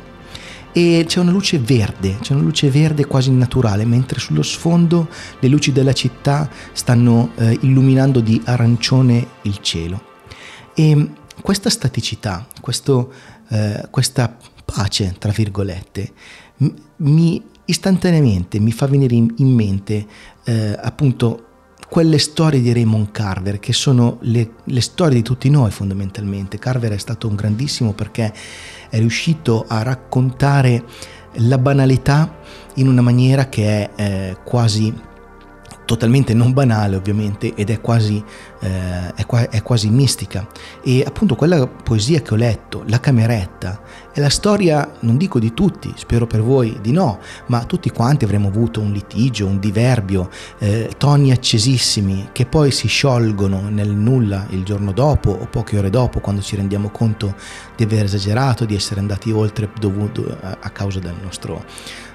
E 0.73 1.07
c'è 1.09 1.21
una 1.21 1.31
luce 1.31 1.59
verde, 1.59 2.19
c'è 2.21 2.35
una 2.35 2.43
luce 2.43 2.69
verde 2.69 3.07
quasi 3.07 3.31
naturale, 3.31 3.87
mentre 3.87 4.21
sullo 4.21 4.43
sfondo 4.43 5.09
le 5.39 5.49
luci 5.49 5.73
della 5.73 5.95
città 5.95 6.51
stanno 6.73 7.31
eh, 7.37 7.57
illuminando 7.63 8.21
di 8.21 8.39
arancione 8.45 9.27
il 9.43 9.57
cielo. 9.63 10.03
E 10.75 11.13
questa 11.41 11.71
staticità, 11.71 12.47
questo, 12.61 13.11
eh, 13.49 13.87
questa 13.89 14.37
pace, 14.75 15.15
tra 15.19 15.33
virgolette, 15.33 16.13
mi 16.97 17.51
istantaneamente 17.65 18.59
mi 18.59 18.73
fa 18.73 18.87
venire 18.87 19.15
in, 19.15 19.33
in 19.37 19.55
mente 19.55 20.07
eh, 20.45 20.77
appunto 20.81 21.47
quelle 21.89 22.19
storie 22.19 22.61
di 22.61 22.73
Raymond 22.73 23.11
Carver 23.11 23.59
che 23.59 23.73
sono 23.73 24.17
le, 24.23 24.55
le, 24.65 24.81
storie 24.81 25.17
di 25.17 25.23
tutti 25.23 25.51
noi 25.51 25.71
fondamentalmente. 25.71 26.59
Carver 26.59 26.93
è 26.93 26.99
stato 26.99 27.29
un 27.29 27.35
grandissimo 27.35 27.93
perché 27.93 28.33
è 28.89 28.99
riuscito 28.99 29.67
a 29.69 29.83
raccontare 29.83 30.85
la 31.35 31.59
banalità 31.59 32.39
in 32.77 32.89
una 32.89 33.03
maniera 33.03 33.51
che 33.51 33.91
è 33.91 33.91
eh, 33.95 34.37
quasi 34.43 34.93
totalmente 35.85 36.35
non 36.35 36.53
banale 36.53 36.97
ovviamente 36.97 37.55
ed 37.55 37.71
è 37.71 37.81
quasi, 37.81 38.23
eh, 38.61 39.15
è, 39.15 39.27
qua, 39.27 39.49
è 39.49 39.63
quasi 39.63 39.91
mistica 39.91 40.47
e 40.83 41.03
appunto 41.07 41.35
quella 41.35 41.67
poesia 41.67 42.21
che 42.21 42.35
ho 42.35 42.37
letto, 42.37 42.85
La 42.87 43.01
cameretta, 43.01 43.81
è 44.13 44.21
la 44.21 44.29
storia, 44.29 44.93
non 45.01 45.17
dico 45.17 45.39
di 45.39 45.55
tutti, 45.55 45.93
spero 45.97 46.27
per 46.27 46.43
voi 46.43 46.79
di 46.81 46.93
no, 46.93 47.19
ma 47.47 47.65
tutti 47.65 47.91
quanti 47.91 48.25
avremmo 48.25 48.49
avuto 48.49 48.81
un 48.81 48.93
litigio, 48.93 49.47
un 49.47 49.59
diverbio, 49.59 50.29
eh, 50.59 50.91
toni 50.97 51.33
accesissimi 51.33 52.29
che 52.33 52.47
poi 52.47 52.71
si 52.71 52.89
sciolgono 52.89 53.69
nel 53.69 53.91
nulla 53.91 54.47
il 54.51 54.65
giorno 54.65 54.93
dopo 54.93 55.31
o 55.31 55.47
poche 55.47 55.79
ore 55.79 55.91
dopo 55.91 56.21
quando 56.21 56.43
ci 56.43 56.57
rendiamo 56.57 56.91
conto 56.91 57.35
di 57.77 57.85
aver 57.85 58.05
esagerato, 58.05 58.65
di 58.65 58.75
essere 58.75 59.01
andati 59.01 59.31
oltre 59.31 59.71
dovuto 59.79 60.37
a, 60.41 60.71
causa 60.71 60.99
del 60.99 61.15
nostro, 61.23 61.65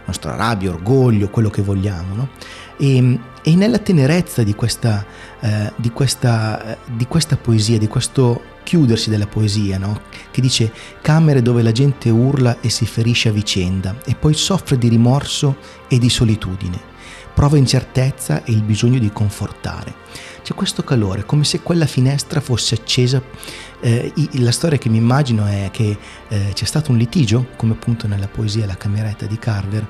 nostra 0.06 0.36
rabbia, 0.36 0.70
orgoglio, 0.70 1.30
quello 1.30 1.50
che 1.50 1.62
vogliamo. 1.62 2.16
No? 2.16 2.30
E, 2.78 3.20
e 3.48 3.56
nella 3.56 3.78
tenerezza 3.78 4.44
di 4.44 4.54
questa, 4.54 5.06
eh, 5.40 5.72
di, 5.78 5.92
questa, 5.92 6.78
di 6.86 7.06
questa 7.06 7.38
poesia, 7.38 7.78
di 7.78 7.88
questo 7.88 8.42
chiudersi 8.64 9.10
della 9.10 9.26
poesia, 9.26 9.78
no? 9.78 10.02
che 10.32 10.42
dice 10.42 10.70
camere 11.02 11.42
dove 11.42 11.62
la 11.62 11.72
gente 11.72 12.10
urla 12.10 12.60
e 12.60 12.70
si 12.70 12.86
ferisce 12.86 13.30
a 13.30 13.32
vicenda 13.32 13.96
e 14.04 14.16
poi 14.16 14.34
soffre 14.34 14.78
di 14.78 14.90
rimorso 14.90 15.60
e 15.88 15.98
di 15.98 16.10
solitudine, 16.10 16.78
prova 17.34 17.56
incertezza 17.56 18.44
e 18.44 18.52
il 18.52 18.64
bisogno 18.64 19.00
di 19.00 19.12
confortare. 19.14 19.94
C'è 20.44 20.54
questo 20.54 20.84
calore, 20.84 21.26
come 21.26 21.46
se 21.46 21.62
quella 21.62 21.86
finestra 21.86 22.42
fosse 22.42 22.76
accesa. 22.76 23.22
Eh, 23.80 24.12
la 24.40 24.52
storia 24.52 24.78
che 24.78 24.88
mi 24.90 24.98
immagino 24.98 25.46
è 25.46 25.70
che 25.72 25.98
eh, 26.30 26.52
c'è 26.54 26.66
stato 26.66 26.92
un 26.92 26.98
litigio, 26.98 27.48
come 27.58 27.74
appunto 27.74 28.08
nella 28.08 28.28
poesia 28.28 28.66
La 28.66 28.78
cameretta 28.78 29.26
di 29.26 29.38
Carver, 29.38 29.86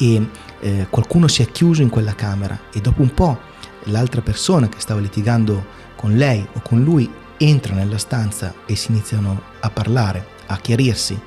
e 0.00 0.28
eh, 0.60 0.86
qualcuno 0.88 1.28
si 1.28 1.42
è 1.42 1.50
chiuso 1.50 1.82
in 1.82 1.90
quella 1.90 2.14
camera 2.14 2.58
e 2.72 2.80
dopo 2.80 3.02
un 3.02 3.12
po' 3.12 3.38
l'altra 3.84 4.22
persona 4.22 4.68
che 4.68 4.80
stava 4.80 5.00
litigando 5.00 5.78
con 5.94 6.16
lei 6.16 6.46
o 6.54 6.60
con 6.62 6.82
lui 6.82 7.08
entra 7.36 7.74
nella 7.74 7.98
stanza 7.98 8.54
e 8.66 8.76
si 8.76 8.90
iniziano 8.90 9.40
a 9.60 9.70
parlare, 9.70 10.26
a 10.46 10.56
chiarirsi 10.56 11.18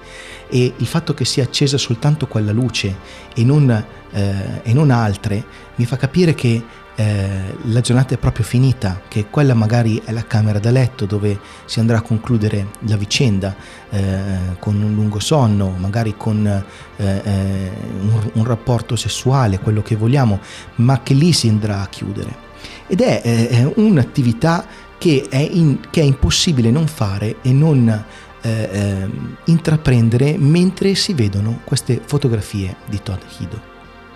e 0.53 0.71
il 0.77 0.85
fatto 0.85 1.15
che 1.15 1.25
sia 1.25 1.43
accesa 1.43 1.79
soltanto 1.79 2.27
quella 2.27 2.51
luce 2.51 2.95
e 3.33 3.43
non, 3.43 3.71
eh, 4.11 4.61
e 4.61 4.71
non 4.71 4.91
altre 4.91 5.43
mi 5.77 5.85
fa 5.85 5.97
capire 5.97 6.35
che 6.35 6.63
eh, 6.95 7.57
la 7.63 7.81
giornata 7.81 8.13
è 8.13 8.17
proprio 8.19 8.45
finita, 8.45 9.01
che 9.07 9.25
quella 9.31 9.55
magari 9.55 9.99
è 10.05 10.11
la 10.11 10.27
camera 10.27 10.59
da 10.59 10.69
letto 10.69 11.07
dove 11.07 11.39
si 11.65 11.79
andrà 11.79 11.97
a 11.97 12.01
concludere 12.01 12.67
la 12.81 12.97
vicenda 12.97 13.55
eh, 13.89 14.21
con 14.59 14.79
un 14.79 14.93
lungo 14.93 15.19
sonno, 15.19 15.73
magari 15.75 16.13
con 16.15 16.45
eh, 16.45 17.21
eh 17.23 17.71
un, 17.99 18.29
un, 18.33 18.43
rapporto 18.43 18.95
sessuale, 18.95 19.57
quello 19.57 19.81
che 19.81 19.95
vogliamo, 19.95 20.39
ma 20.75 21.01
che 21.01 21.15
lì 21.15 21.33
si 21.33 21.47
andrà 21.47 21.81
a 21.81 21.87
chiudere. 21.87 22.51
Ed 22.85 23.01
è 23.01 23.21
eh, 23.23 23.73
un'attività 23.75 24.63
che 24.99 25.25
è, 25.29 25.37
in, 25.37 25.79
che 25.89 25.99
è, 25.99 26.03
impossibile 26.05 26.71
non 26.71 26.87
fare 26.87 27.37
e 27.41 27.51
non 27.51 28.05
eh, 28.43 28.69
ehm, 28.71 29.37
intraprendere 29.45 30.37
mentre 30.37 30.95
si 30.95 31.13
vedono 31.13 31.61
queste 31.63 32.01
fotografie 32.03 32.75
di 32.85 33.01
Todd 33.01 33.19
Hido. 33.39 33.71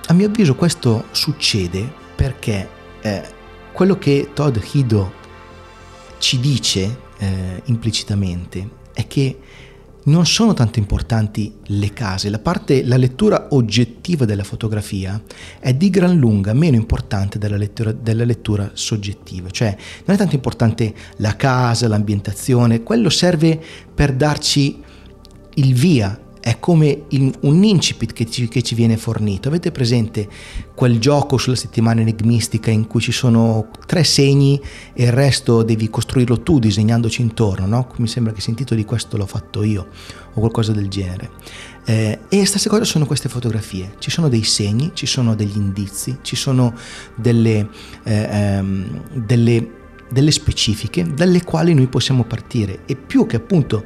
A 0.08 0.14
mio 0.14 0.28
avviso 0.28 0.56
questo 0.56 1.06
succede 1.12 1.90
perché 2.16 2.70
eh, 3.02 3.24
quello 3.72 3.98
che 3.98 4.30
Todd 4.34 4.58
Hido 4.72 5.14
ci 6.18 6.40
dice 6.40 7.00
eh, 7.18 7.62
implicitamente 7.66 8.70
è 8.94 9.08
che 9.08 9.38
non 10.08 10.26
sono 10.26 10.54
tanto 10.54 10.80
importanti 10.80 11.54
le 11.68 11.94
case, 11.94 12.30
la 12.30 12.40
parte, 12.40 12.84
la 12.84 12.98
lettura 12.98 13.48
oggettiva 13.52 14.26
della 14.26 14.44
fotografia 14.44 15.22
è 15.60 15.74
di 15.74 15.90
gran 15.90 16.18
lunga 16.18 16.54
meno 16.54 16.76
importante 16.76 17.38
della 17.38 17.58
lettura, 17.58 17.92
della 17.92 18.26
lettura 18.26 18.72
soggettiva, 18.74 19.50
cioè 19.50 19.76
non 20.06 20.16
è 20.16 20.20
tanto 20.20 20.36
importante 20.36 20.94
la 21.18 21.36
casa, 21.36 21.88
l'ambientazione, 21.88 22.84
quello 22.84 23.10
serve 23.10 23.60
per 23.94 24.14
darci 24.14 24.82
il 25.56 25.74
via 25.74 26.20
è 26.48 26.60
come 26.60 27.04
il, 27.10 27.34
un 27.42 27.62
incipit 27.62 28.14
che 28.14 28.26
ci, 28.26 28.48
che 28.48 28.62
ci, 28.62 28.74
viene 28.74 28.96
fornito. 28.96 29.50
Avete 29.50 29.70
presente 29.70 30.30
quel 30.74 30.98
gioco 30.98 31.38
sulla 31.38 31.58
settimana 31.58 32.00
enigmistica 32.00 32.72
in 32.72 32.88
cui 32.88 33.02
ci 33.02 33.12
sono 33.12 33.68
tre 33.86 34.06
segni 34.06 34.58
e 34.94 35.04
il 35.04 35.12
resto 35.12 35.62
devi 35.62 35.90
costruirlo 35.90 36.44
tu 36.44 36.58
disegnandoci 36.60 37.22
intorno, 37.22 37.66
no? 37.66 37.90
Mi 37.98 38.08
sembra 38.08 38.32
che 38.32 38.40
sentito 38.40 38.76
di 38.76 38.86
questo 38.86 39.18
l'ho 39.18 39.26
fatto 39.26 39.62
io 39.62 39.88
o 40.36 40.40
qualcosa 40.40 40.72
del 40.72 40.88
genere. 40.88 41.32
Eh, 41.84 42.20
e 42.30 42.46
stesse 42.46 42.70
cose 42.70 42.86
sono 42.86 43.06
queste 43.06 43.28
fotografie. 43.28 43.96
Ci 44.00 44.10
sono 44.10 44.30
dei 44.30 44.44
segni, 44.44 44.92
ci 44.94 45.06
sono 45.06 45.36
degli 45.36 45.58
indizi, 45.58 46.20
ci 46.22 46.38
sono 46.38 46.74
delle, 47.16 47.68
eh, 48.04 48.28
ehm, 48.32 49.02
delle, 49.16 49.70
delle 50.10 50.32
specifiche 50.32 51.14
dalle 51.14 51.44
quali 51.44 51.74
noi 51.74 51.88
possiamo 51.88 52.24
partire 52.24 52.86
e 52.86 52.96
più 52.96 53.26
che 53.26 53.36
appunto 53.36 53.84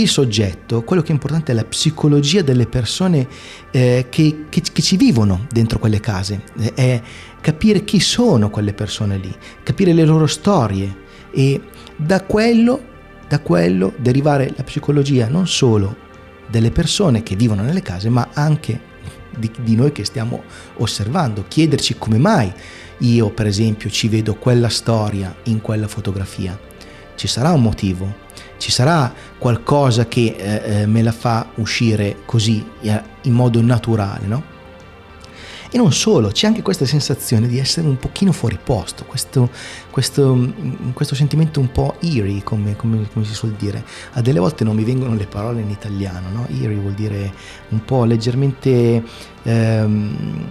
il 0.00 0.08
soggetto, 0.08 0.82
quello 0.82 1.02
che 1.02 1.08
è 1.08 1.12
importante 1.12 1.52
è 1.52 1.54
la 1.54 1.64
psicologia 1.64 2.42
delle 2.42 2.66
persone 2.66 3.26
eh, 3.70 4.06
che, 4.08 4.44
che, 4.48 4.62
che, 4.72 4.82
ci 4.82 4.96
vivono 4.96 5.46
dentro 5.50 5.78
quelle 5.78 6.00
case, 6.00 6.42
è 6.74 7.00
capire 7.40 7.84
chi 7.84 8.00
sono 8.00 8.50
quelle 8.50 8.72
persone 8.72 9.16
lì, 9.18 9.34
capire 9.62 9.92
le 9.92 10.04
loro 10.04 10.26
storie. 10.26 11.06
E 11.30 11.60
da 11.96 12.22
quello, 12.22 12.82
da 13.28 13.40
quello 13.40 13.92
derivare 13.96 14.52
la 14.56 14.62
psicologia 14.62 15.28
non 15.28 15.46
solo 15.46 16.06
delle 16.48 16.70
persone 16.70 17.22
che 17.22 17.36
vivono 17.36 17.62
nelle 17.62 17.82
case, 17.82 18.08
ma 18.08 18.28
anche 18.32 18.80
di, 19.36 19.50
di 19.60 19.76
noi 19.76 19.92
che 19.92 20.04
stiamo 20.04 20.42
osservando, 20.76 21.44
chiederci 21.46 21.96
come 21.98 22.18
mai 22.18 22.52
io 22.98 23.30
per 23.30 23.46
esempio 23.46 23.90
ci 23.90 24.08
vedo 24.08 24.34
quella 24.34 24.68
storia 24.68 25.34
in 25.44 25.60
quella 25.60 25.86
fotografia. 25.86 26.58
Ci 27.14 27.26
sarà 27.26 27.52
un 27.52 27.62
motivo, 27.62 28.26
ci 28.58 28.70
sarà 28.70 29.12
qualcosa 29.38 30.06
che 30.06 30.36
eh, 30.36 30.80
eh, 30.80 30.86
me 30.86 31.02
la 31.02 31.12
fa 31.12 31.48
uscire 31.56 32.18
così 32.24 32.64
eh, 32.82 33.02
in 33.22 33.32
modo 33.32 33.60
naturale, 33.62 34.26
no? 34.26 34.56
E 35.70 35.76
non 35.76 35.92
solo, 35.92 36.28
c'è 36.28 36.46
anche 36.46 36.62
questa 36.62 36.86
sensazione 36.86 37.46
di 37.46 37.58
essere 37.58 37.86
un 37.86 37.98
pochino 37.98 38.32
fuori 38.32 38.58
posto, 38.62 39.04
questo, 39.04 39.50
questo, 39.90 40.34
mm, 40.34 40.92
questo 40.94 41.14
sentimento 41.14 41.60
un 41.60 41.70
po' 41.70 41.96
eerie, 42.00 42.42
come, 42.42 42.74
come, 42.74 43.06
come, 43.12 43.24
si 43.26 43.34
suol 43.34 43.52
dire. 43.52 43.84
A 44.12 44.22
delle 44.22 44.38
volte 44.38 44.64
non 44.64 44.74
mi 44.74 44.84
vengono 44.84 45.14
le 45.14 45.26
parole 45.26 45.60
in 45.60 45.68
italiano, 45.68 46.30
no? 46.30 46.46
Eerie 46.48 46.78
vuol 46.78 46.94
dire 46.94 47.32
un 47.68 47.84
po' 47.84 48.04
leggermente... 48.04 49.02
Ehm, 49.42 50.46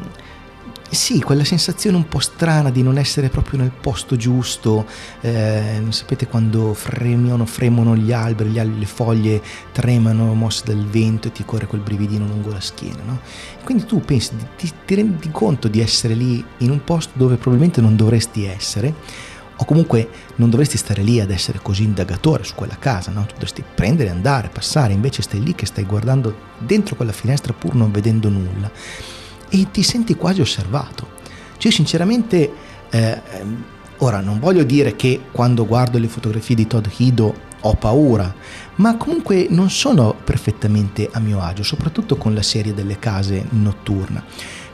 sì, 0.90 1.22
quella 1.22 1.44
sensazione 1.44 1.98
un 1.98 2.08
po' 2.08 2.20
strana 2.20 2.70
di 2.70 2.82
non 2.82 2.98
essere 2.98 3.30
proprio 3.30 3.60
nel 3.60 3.72
posto 3.72 4.16
giusto, 4.16 4.86
eh, 5.22 5.82
sapete 5.90 6.28
quando 6.28 6.74
fremono, 6.74 7.46
fremono 7.46 7.96
gli 7.96 8.12
alberi, 8.12 8.52
gli 8.52 8.62
le 8.62 8.86
foglie 8.86 9.42
tremano 9.72 10.34
mosse 10.34 10.64
dal 10.66 10.86
vento 10.86 11.28
e 11.28 11.32
ti 11.32 11.44
corre 11.44 11.68
quel 11.68 11.82
brividino 11.82 12.26
lungo 12.26 12.52
la 12.52 12.62
schiena, 12.62 13.04
no? 13.04 13.20
Quindi 13.64 13.86
tu 13.86 14.00
pensi, 14.00 14.32
ti, 14.56 14.72
ti 14.86 14.96
rendi 14.96 15.30
conto 15.30 15.68
di 15.68 15.82
essere 15.82 16.14
lì 16.14 16.44
in 16.60 16.70
un 16.70 16.84
posto 16.84 17.12
dove 17.16 17.36
probabilmente 17.36 17.82
non 17.82 17.96
dovresti 17.96 18.46
essere, 18.46 18.94
o 19.60 19.66
comunque 19.66 20.10
non 20.36 20.50
dovresti 20.50 20.78
stare 20.78 21.02
lì 21.02 21.20
ad 21.20 21.32
essere 21.32 21.60
così 21.62 21.84
indagatore 21.84 22.44
su 22.44 22.54
quella 22.56 22.78
casa, 22.78 23.12
no? 23.12 23.26
Tu 23.26 23.34
dovresti 23.34 23.64
prendere, 23.76 24.10
andare, 24.10 24.50
passare, 24.50 24.94
invece 24.94 25.22
stai 25.22 25.44
lì 25.44 25.54
che 25.54 25.66
stai 25.66 25.84
guardando 25.84 26.36
dentro 26.60 26.96
quella 26.96 27.12
finestra 27.12 27.54
pur 27.54 27.76
non 27.76 27.92
vedendo 27.92 28.30
nulla 28.30 28.72
e 29.50 29.68
ti 29.72 29.84
senti 29.84 30.16
quasi 30.16 30.42
osservato. 30.42 31.16
Cioè, 31.58 31.72
sinceramente, 31.72 32.52
eh, 32.90 33.22
ehm, 33.32 33.64
ora 33.98 34.20
non 34.20 34.40
voglio 34.40 34.64
dire 34.64 34.96
che 34.96 35.22
quando 35.32 35.66
guardo 35.66 35.98
le 35.98 36.08
fotografie 36.08 36.56
di 36.56 36.68
Todd 36.68 36.86
Hido 36.98 37.46
ho 37.62 37.74
paura, 37.76 38.34
ma 38.76 38.96
comunque 38.98 39.48
non 39.50 39.70
sono 39.70 40.16
perfettamente 40.24 41.10
a 41.12 41.20
mio 41.20 41.42
agio, 41.42 41.64
soprattutto 41.64 42.16
con 42.16 42.34
la 42.34 42.44
serie 42.44 42.74
delle 42.74 43.00
case 43.00 43.46
notturna. 43.50 44.24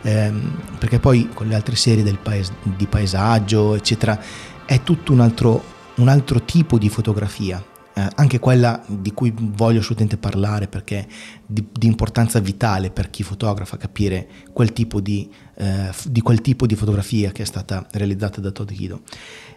Eh, 0.01 0.33
perché 0.77 0.99
poi 0.99 1.29
con 1.33 1.47
le 1.47 1.55
altre 1.55 1.75
serie 1.75 2.03
paes- 2.21 2.51
di 2.61 2.87
paesaggio, 2.87 3.75
eccetera, 3.75 4.19
è 4.65 4.83
tutto 4.83 5.13
un 5.13 5.21
altro, 5.21 5.63
un 5.95 6.09
altro 6.09 6.41
tipo 6.41 6.77
di 6.77 6.89
fotografia 6.89 7.63
eh, 7.95 8.07
anche 8.15 8.39
quella 8.39 8.83
di 8.87 9.11
cui 9.11 9.33
voglio 9.35 9.79
assolutamente 9.79 10.17
parlare 10.17 10.67
perché 10.67 11.07
di, 11.45 11.65
di 11.71 11.87
importanza 11.87 12.39
vitale 12.39 12.89
per 12.89 13.09
chi 13.09 13.23
fotografa 13.23 13.77
capire 13.77 14.27
quel 14.51 14.73
tipo 14.73 14.99
di, 14.99 15.29
eh, 15.55 15.89
di, 16.05 16.21
quel 16.21 16.41
tipo 16.41 16.65
di 16.65 16.75
fotografia 16.75 17.31
che 17.31 17.43
è 17.43 17.45
stata 17.45 17.85
realizzata 17.91 18.41
da 18.41 18.51
Todd 18.51 18.69
Hido. 18.71 19.01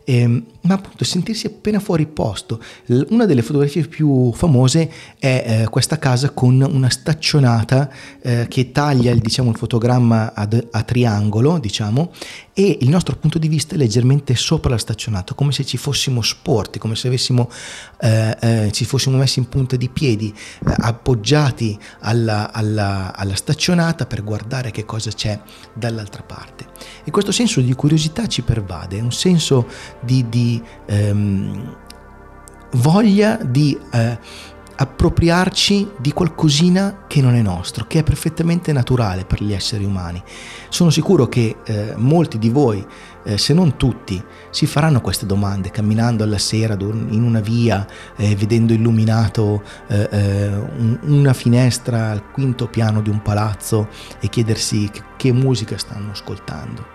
Eh, 0.08 0.26
ma 0.26 0.74
appunto 0.74 1.04
sentirsi 1.04 1.46
appena 1.46 1.80
fuori 1.80 2.06
posto. 2.06 2.62
Una 3.08 3.24
delle 3.24 3.42
fotografie 3.42 3.86
più 3.88 4.32
famose 4.32 4.90
è 5.18 5.62
eh, 5.64 5.68
questa 5.68 5.98
casa 5.98 6.30
con 6.30 6.60
una 6.60 6.90
staccionata 6.90 7.90
eh, 8.22 8.46
che 8.48 8.70
taglia 8.70 9.10
il, 9.10 9.18
diciamo, 9.18 9.50
il 9.50 9.56
fotogramma 9.56 10.32
ad, 10.32 10.68
a 10.70 10.82
triangolo, 10.82 11.58
diciamo, 11.58 12.12
e 12.58 12.78
il 12.80 12.88
nostro 12.88 13.16
punto 13.16 13.38
di 13.38 13.48
vista 13.48 13.74
è 13.74 13.78
leggermente 13.78 14.34
sopra 14.34 14.70
la 14.70 14.78
staccionata, 14.78 15.34
come 15.34 15.52
se 15.52 15.62
ci 15.64 15.76
fossimo 15.76 16.22
sporti, 16.22 16.78
come 16.78 16.94
se 16.94 17.08
avessimo, 17.08 17.50
eh, 18.00 18.36
eh, 18.40 18.72
ci 18.72 18.84
fossimo 18.86 19.18
messi 19.18 19.40
in 19.40 19.48
punta 19.48 19.76
di 19.76 19.90
piedi, 19.90 20.32
eh, 20.32 20.74
appoggiati 20.78 21.78
alla, 22.00 22.52
alla, 22.52 23.14
alla 23.14 23.34
staccionata 23.34 24.06
per 24.06 24.24
guardare 24.24 24.70
che 24.70 24.86
cosa 24.86 25.10
c'è 25.10 25.38
dall'altra 25.88 26.22
parte. 26.22 26.66
E 27.04 27.10
questo 27.10 27.32
senso 27.32 27.60
di 27.60 27.74
curiosità 27.74 28.26
ci 28.26 28.42
pervade, 28.42 28.98
è 28.98 29.00
un 29.00 29.12
senso 29.12 29.66
di, 30.00 30.28
di 30.28 30.62
ehm, 30.86 31.76
voglia 32.72 33.36
di 33.36 33.78
eh, 33.92 34.18
appropriarci 34.76 35.92
di 35.96 36.12
qualcosina 36.12 37.04
che 37.06 37.20
non 37.20 37.34
è 37.34 37.42
nostro, 37.42 37.86
che 37.86 38.00
è 38.00 38.02
perfettamente 38.02 38.72
naturale 38.72 39.24
per 39.24 39.42
gli 39.42 39.52
esseri 39.52 39.84
umani. 39.84 40.22
Sono 40.68 40.90
sicuro 40.90 41.28
che 41.28 41.56
eh, 41.64 41.94
molti 41.96 42.38
di 42.38 42.50
voi, 42.50 42.86
eh, 43.24 43.38
se 43.38 43.54
non 43.54 43.76
tutti, 43.76 44.22
si 44.50 44.66
faranno 44.66 45.00
queste 45.00 45.24
domande 45.26 45.70
camminando 45.70 46.24
alla 46.24 46.38
sera 46.38 46.76
in 46.78 47.22
una 47.22 47.40
via, 47.40 47.86
eh, 48.16 48.36
vedendo 48.36 48.72
illuminato 48.72 49.62
eh, 49.88 50.08
eh, 50.10 50.48
un, 50.48 50.98
una 51.02 51.32
finestra 51.32 52.10
al 52.10 52.30
quinto 52.30 52.68
piano 52.68 53.00
di 53.00 53.08
un 53.08 53.22
palazzo 53.22 53.88
e 54.20 54.28
chiedersi 54.28 54.90
che, 54.92 55.02
che 55.16 55.32
musica 55.32 55.78
stanno 55.78 56.10
ascoltando. 56.10 56.94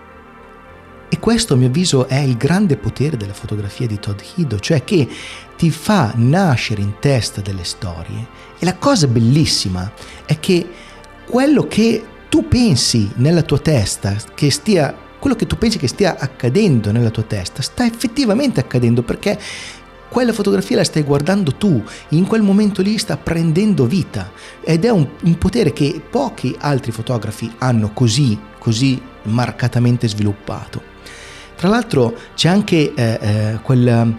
E 1.12 1.18
questo 1.18 1.52
a 1.52 1.56
mio 1.58 1.66
avviso 1.66 2.08
è 2.08 2.16
il 2.16 2.38
grande 2.38 2.78
potere 2.78 3.18
della 3.18 3.34
fotografia 3.34 3.86
di 3.86 3.98
Todd 3.98 4.18
Hiddo, 4.34 4.58
cioè 4.58 4.82
che 4.82 5.06
ti 5.62 5.70
fa 5.70 6.10
nascere 6.16 6.82
in 6.82 6.94
testa 6.98 7.40
delle 7.40 7.62
storie. 7.62 8.26
E 8.58 8.64
la 8.64 8.74
cosa 8.74 9.06
bellissima 9.06 9.92
è 10.26 10.40
che 10.40 10.68
quello 11.24 11.68
che 11.68 12.04
tu 12.28 12.48
pensi 12.48 13.08
nella 13.14 13.42
tua 13.42 13.60
testa, 13.60 14.16
che 14.34 14.50
stia, 14.50 14.92
quello 15.20 15.36
che 15.36 15.46
tu 15.46 15.56
pensi 15.56 15.78
che 15.78 15.86
stia 15.86 16.18
accadendo 16.18 16.90
nella 16.90 17.10
tua 17.10 17.22
testa, 17.22 17.62
sta 17.62 17.86
effettivamente 17.86 18.58
accadendo 18.58 19.04
perché 19.04 19.38
quella 20.08 20.32
fotografia 20.32 20.78
la 20.78 20.82
stai 20.82 21.04
guardando 21.04 21.54
tu, 21.54 21.80
in 22.08 22.26
quel 22.26 22.42
momento 22.42 22.82
lì 22.82 22.98
sta 22.98 23.16
prendendo 23.16 23.86
vita 23.86 24.32
ed 24.64 24.84
è 24.84 24.90
un, 24.90 25.08
un 25.22 25.38
potere 25.38 25.72
che 25.72 26.02
pochi 26.10 26.56
altri 26.58 26.90
fotografi 26.90 27.48
hanno 27.58 27.92
così, 27.92 28.36
così 28.58 29.00
marcatamente 29.26 30.08
sviluppato. 30.08 30.82
Tra 31.54 31.68
l'altro 31.68 32.16
c'è 32.34 32.48
anche 32.48 32.92
eh, 32.94 33.18
eh, 33.20 33.58
quel, 33.62 34.18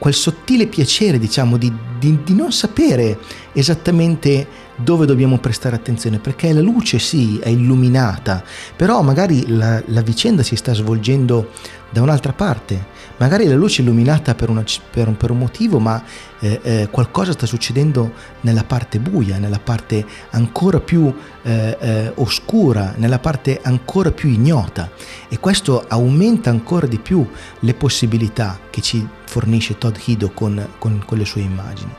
quel, 0.00 0.14
sottile 0.14 0.66
piacere, 0.66 1.18
diciamo, 1.18 1.56
di, 1.56 1.72
di, 1.98 2.18
di 2.24 2.34
non 2.34 2.50
sapere 2.50 3.18
esattamente 3.52 4.46
dove 4.82 5.06
dobbiamo 5.06 5.38
prestare 5.38 5.76
attenzione, 5.76 6.18
perché 6.18 6.52
la 6.52 6.60
luce 6.60 6.98
sì 6.98 7.38
è 7.38 7.48
illuminata, 7.48 8.42
però 8.76 9.02
magari 9.02 9.48
la, 9.48 9.82
la 9.86 10.02
vicenda 10.02 10.42
si 10.42 10.56
sta 10.56 10.72
svolgendo 10.72 11.50
da 11.90 12.02
un'altra 12.02 12.32
parte. 12.32 12.98
Magari 13.18 13.46
la 13.46 13.54
luce 13.54 13.80
è 13.80 13.84
illuminata 13.84 14.34
per, 14.34 14.48
una, 14.48 14.64
per, 14.90 15.08
un, 15.08 15.16
per 15.16 15.30
un, 15.30 15.38
motivo, 15.38 15.78
ma 15.78 16.02
eh, 16.38 16.60
eh, 16.62 16.88
qualcosa 16.90 17.32
sta 17.32 17.44
succedendo 17.44 18.12
nella 18.40 18.64
parte 18.64 18.98
buia, 18.98 19.38
nella 19.38 19.58
parte 19.58 20.06
ancora 20.30 20.80
più 20.80 21.12
eh, 21.42 21.76
eh 21.78 22.12
oscura, 22.14 22.94
nella 22.96 23.18
parte 23.18 23.60
ancora 23.62 24.10
più 24.10 24.30
ignota. 24.30 24.90
E 25.28 25.38
questo 25.38 25.84
aumenta 25.86 26.48
ancora 26.48 26.86
di 26.86 26.98
più 26.98 27.26
le 27.58 27.74
possibilità 27.74 28.58
che 28.70 28.80
ci 28.80 29.06
fornisce 29.26 29.76
Todd 29.76 29.96
Hido 30.02 30.30
con, 30.30 30.66
con, 30.78 31.02
con 31.04 31.18
le 31.18 31.24
sue 31.26 31.42
immagini. 31.42 31.92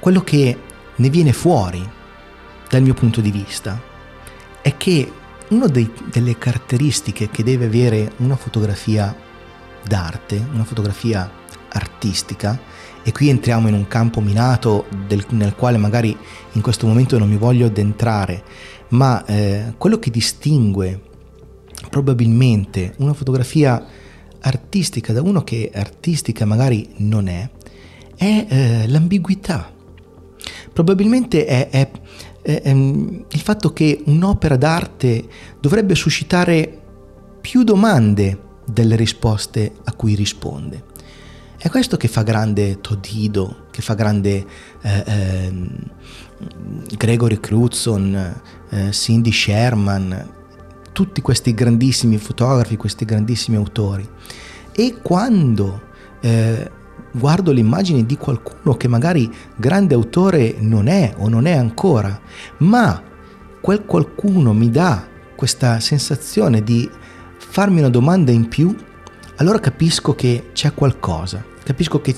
Quello 0.00 0.22
che 0.22 0.58
ne 0.96 1.10
viene 1.10 1.32
fuori, 1.32 1.88
dal 2.68 2.82
mio 2.82 2.94
punto 2.94 3.20
di 3.20 3.30
vista, 3.30 3.80
è 4.60 4.76
che 4.76 5.12
una 5.48 5.66
delle 5.66 6.38
caratteristiche 6.38 7.28
che 7.28 7.42
deve 7.42 7.66
avere 7.66 8.12
una 8.18 8.36
fotografia 8.36 9.14
d'arte, 9.86 10.46
una 10.52 10.64
fotografia 10.64 11.30
artistica, 11.68 12.58
e 13.02 13.12
qui 13.12 13.28
entriamo 13.28 13.68
in 13.68 13.74
un 13.74 13.88
campo 13.88 14.20
minato 14.20 14.86
del, 15.06 15.24
nel 15.30 15.54
quale 15.54 15.76
magari 15.76 16.16
in 16.52 16.60
questo 16.62 16.86
momento 16.86 17.18
non 17.18 17.28
mi 17.28 17.36
voglio 17.36 17.66
addentrare, 17.66 18.42
ma 18.88 19.24
eh, 19.24 19.74
quello 19.76 19.98
che 19.98 20.10
distingue 20.10 21.00
probabilmente 21.90 22.94
una 22.98 23.12
fotografia 23.12 23.84
artistica 24.40 25.12
da 25.12 25.22
uno 25.22 25.42
che 25.42 25.70
artistica 25.74 26.44
magari 26.44 26.90
non 26.98 27.28
è, 27.28 27.48
è 28.16 28.46
eh, 28.48 28.88
l'ambiguità. 28.88 29.70
Probabilmente 30.72 31.44
è, 31.44 31.68
è 31.70 31.90
ehm, 32.42 33.24
il 33.28 33.40
fatto 33.40 33.72
che 33.72 34.02
un'opera 34.06 34.56
d'arte 34.56 35.24
dovrebbe 35.60 35.94
suscitare 35.94 36.80
più 37.40 37.62
domande 37.64 38.38
delle 38.64 38.96
risposte 38.96 39.72
a 39.84 39.92
cui 39.94 40.14
risponde. 40.14 40.90
È 41.58 41.68
questo 41.68 41.96
che 41.96 42.08
fa 42.08 42.22
grande 42.22 42.80
Todido, 42.80 43.66
che 43.70 43.82
fa 43.82 43.94
grande 43.94 44.44
eh, 44.80 45.04
eh, 45.06 45.52
Gregory 46.96 47.38
Crutzen, 47.38 48.40
eh, 48.68 48.90
Cindy 48.90 49.30
Sherman, 49.30 50.30
tutti 50.92 51.20
questi 51.20 51.54
grandissimi 51.54 52.18
fotografi, 52.18 52.76
questi 52.76 53.04
grandissimi 53.04 53.56
autori. 53.56 54.08
E 54.72 54.96
quando 55.02 55.82
eh, 56.20 56.70
guardo 57.12 57.52
le 57.52 57.60
immagini 57.60 58.04
di 58.04 58.16
qualcuno 58.16 58.76
che 58.76 58.88
magari 58.88 59.30
grande 59.56 59.94
autore 59.94 60.56
non 60.58 60.88
è 60.88 61.14
o 61.18 61.28
non 61.28 61.46
è 61.46 61.52
ancora, 61.52 62.18
ma 62.58 63.00
quel 63.60 63.84
qualcuno 63.84 64.52
mi 64.52 64.70
dà 64.70 65.06
questa 65.36 65.78
sensazione 65.80 66.62
di 66.62 66.88
farmi 67.36 67.78
una 67.78 67.90
domanda 67.90 68.32
in 68.32 68.48
più, 68.48 68.74
allora 69.36 69.60
capisco 69.60 70.14
che 70.14 70.50
c'è 70.52 70.72
qualcosa, 70.74 71.44
capisco 71.62 72.00
che, 72.00 72.14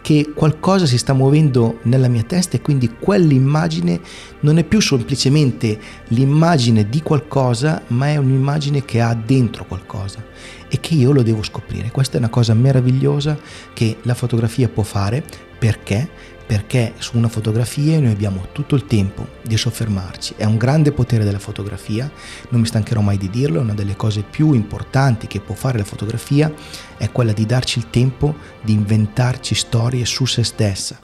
che, 0.00 0.32
qualcosa 0.34 0.86
si 0.86 0.98
sta 0.98 1.12
muovendo 1.12 1.78
nella 1.82 2.08
mia 2.08 2.22
testa 2.22 2.56
e 2.56 2.60
quindi 2.60 2.96
quell'immagine 2.98 4.00
non 4.40 4.58
è 4.58 4.64
più 4.64 4.80
semplicemente 4.80 5.78
l'immagine 6.08 6.88
di 6.88 7.02
qualcosa, 7.02 7.82
ma 7.88 8.08
è 8.08 8.16
un'immagine 8.16 8.84
che 8.84 9.00
ha 9.00 9.14
dentro 9.14 9.64
qualcosa 9.66 10.24
e 10.68 10.80
che 10.80 10.94
io 10.94 11.12
lo 11.12 11.22
devo 11.22 11.42
scoprire. 11.42 11.90
Questa 11.90 12.16
è 12.16 12.18
una 12.18 12.28
cosa 12.28 12.54
meravigliosa 12.54 13.38
che 13.72 13.98
la 14.02 14.14
fotografia 14.14 14.68
può 14.68 14.82
fare 14.82 15.22
perché 15.58 16.08
perché 16.46 16.94
su 16.98 17.16
una 17.16 17.28
fotografia 17.28 17.98
noi 17.98 18.12
abbiamo 18.12 18.48
tutto 18.52 18.76
il 18.76 18.86
tempo 18.86 19.26
di 19.42 19.56
soffermarci. 19.56 20.34
È 20.36 20.44
un 20.44 20.56
grande 20.56 20.92
potere 20.92 21.24
della 21.24 21.38
fotografia, 21.38 22.10
non 22.50 22.60
mi 22.60 22.66
stancherò 22.66 23.00
mai 23.00 23.18
di 23.18 23.28
dirlo, 23.28 23.60
una 23.60 23.74
delle 23.74 23.96
cose 23.96 24.22
più 24.22 24.52
importanti 24.52 25.26
che 25.26 25.40
può 25.40 25.54
fare 25.54 25.78
la 25.78 25.84
fotografia 25.84 26.52
è 26.96 27.10
quella 27.10 27.32
di 27.32 27.44
darci 27.44 27.78
il 27.78 27.90
tempo 27.90 28.34
di 28.62 28.72
inventarci 28.72 29.54
storie 29.54 30.04
su 30.04 30.24
se 30.24 30.44
stessa. 30.44 30.98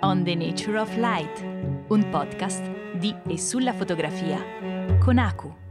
On 0.00 0.22
the 0.22 0.34
Nature 0.34 0.78
of 0.78 0.94
Light, 0.96 1.44
un 1.88 2.08
podcast 2.10 2.62
di 2.94 3.14
e 3.26 3.38
sulla 3.38 3.72
fotografia 3.72 4.40
con 5.00 5.18
Aku. 5.18 5.63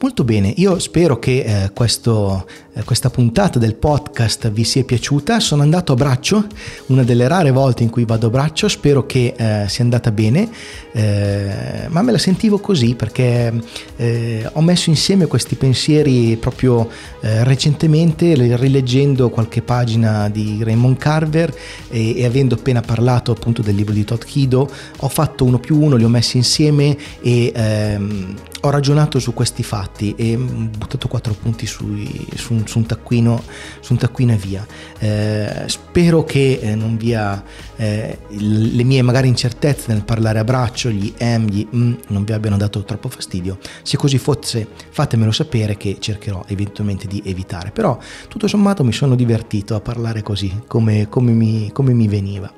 Molto 0.00 0.22
bene, 0.22 0.52
io 0.58 0.78
spero 0.78 1.18
che 1.18 1.40
eh, 1.40 1.70
questo, 1.74 2.46
eh, 2.72 2.84
questa 2.84 3.10
puntata 3.10 3.58
del 3.58 3.74
podcast 3.74 4.48
vi 4.52 4.62
sia 4.62 4.84
piaciuta. 4.84 5.40
Sono 5.40 5.62
andato 5.62 5.92
a 5.92 5.96
braccio, 5.96 6.46
una 6.86 7.02
delle 7.02 7.26
rare 7.26 7.50
volte 7.50 7.82
in 7.82 7.90
cui 7.90 8.04
vado 8.04 8.28
a 8.28 8.30
braccio, 8.30 8.68
spero 8.68 9.06
che 9.06 9.34
eh, 9.36 9.64
sia 9.68 9.82
andata 9.82 10.12
bene, 10.12 10.48
eh, 10.92 11.86
ma 11.88 12.02
me 12.02 12.12
la 12.12 12.18
sentivo 12.18 12.60
così 12.60 12.94
perché 12.94 13.52
eh, 13.96 14.48
ho 14.52 14.60
messo 14.60 14.88
insieme 14.88 15.26
questi 15.26 15.56
pensieri 15.56 16.36
proprio 16.36 16.88
eh, 17.20 17.42
recentemente, 17.42 18.34
rileggendo 18.54 19.30
qualche 19.30 19.62
pagina 19.62 20.28
di 20.28 20.60
Raymond 20.62 20.96
Carver 20.96 21.52
e, 21.88 22.20
e, 22.20 22.24
avendo 22.24 22.54
appena 22.54 22.82
parlato 22.82 23.32
appunto 23.32 23.62
del 23.62 23.74
libro 23.74 23.94
di 23.94 24.04
Todd 24.04 24.22
Kido, 24.22 24.70
ho 24.96 25.08
fatto 25.08 25.44
uno 25.44 25.58
più 25.58 25.76
uno, 25.82 25.96
li 25.96 26.04
ho 26.04 26.08
messi 26.08 26.36
insieme 26.36 26.96
e 27.20 27.52
ehm, 27.52 28.34
ho 28.60 28.70
ragionato 28.70 29.18
su 29.18 29.34
questi 29.34 29.62
fatti 29.62 30.14
e 30.16 30.34
ho 30.34 30.38
buttato 30.38 31.06
quattro 31.08 31.32
punti 31.34 31.66
sui, 31.66 32.26
su, 32.34 32.60
su, 32.66 32.78
un 32.78 32.86
taccuino, 32.86 33.42
su 33.80 33.92
un 33.92 33.98
taccuino 33.98 34.32
e 34.32 34.36
via. 34.36 34.66
Eh, 34.98 35.64
spero 35.66 36.24
che 36.24 36.58
eh, 36.60 36.74
non 36.74 36.96
via 36.96 37.42
eh, 37.76 38.18
le 38.28 38.82
mie 38.82 39.02
magari 39.02 39.28
incertezze 39.28 39.92
nel 39.92 40.02
parlare 40.02 40.40
a 40.40 40.44
braccio, 40.44 40.90
gli 40.90 41.12
M, 41.20 41.46
gli 41.46 41.66
M, 41.70 41.96
non 42.08 42.24
vi 42.24 42.32
abbiano 42.32 42.56
dato 42.56 42.82
troppo 42.82 43.08
fastidio. 43.08 43.58
Se 43.82 43.96
così 43.96 44.18
fosse, 44.18 44.66
fatemelo 44.90 45.30
sapere 45.30 45.76
che 45.76 45.98
cercherò 46.00 46.44
eventualmente 46.48 47.06
di 47.06 47.22
evitare. 47.24 47.70
Però 47.70 47.96
tutto 48.28 48.48
sommato 48.48 48.82
mi 48.82 48.92
sono 48.92 49.14
divertito 49.14 49.76
a 49.76 49.80
parlare 49.80 50.22
così, 50.22 50.62
come, 50.66 51.08
come, 51.08 51.32
mi, 51.32 51.70
come 51.72 51.92
mi 51.92 52.08
veniva. 52.08 52.52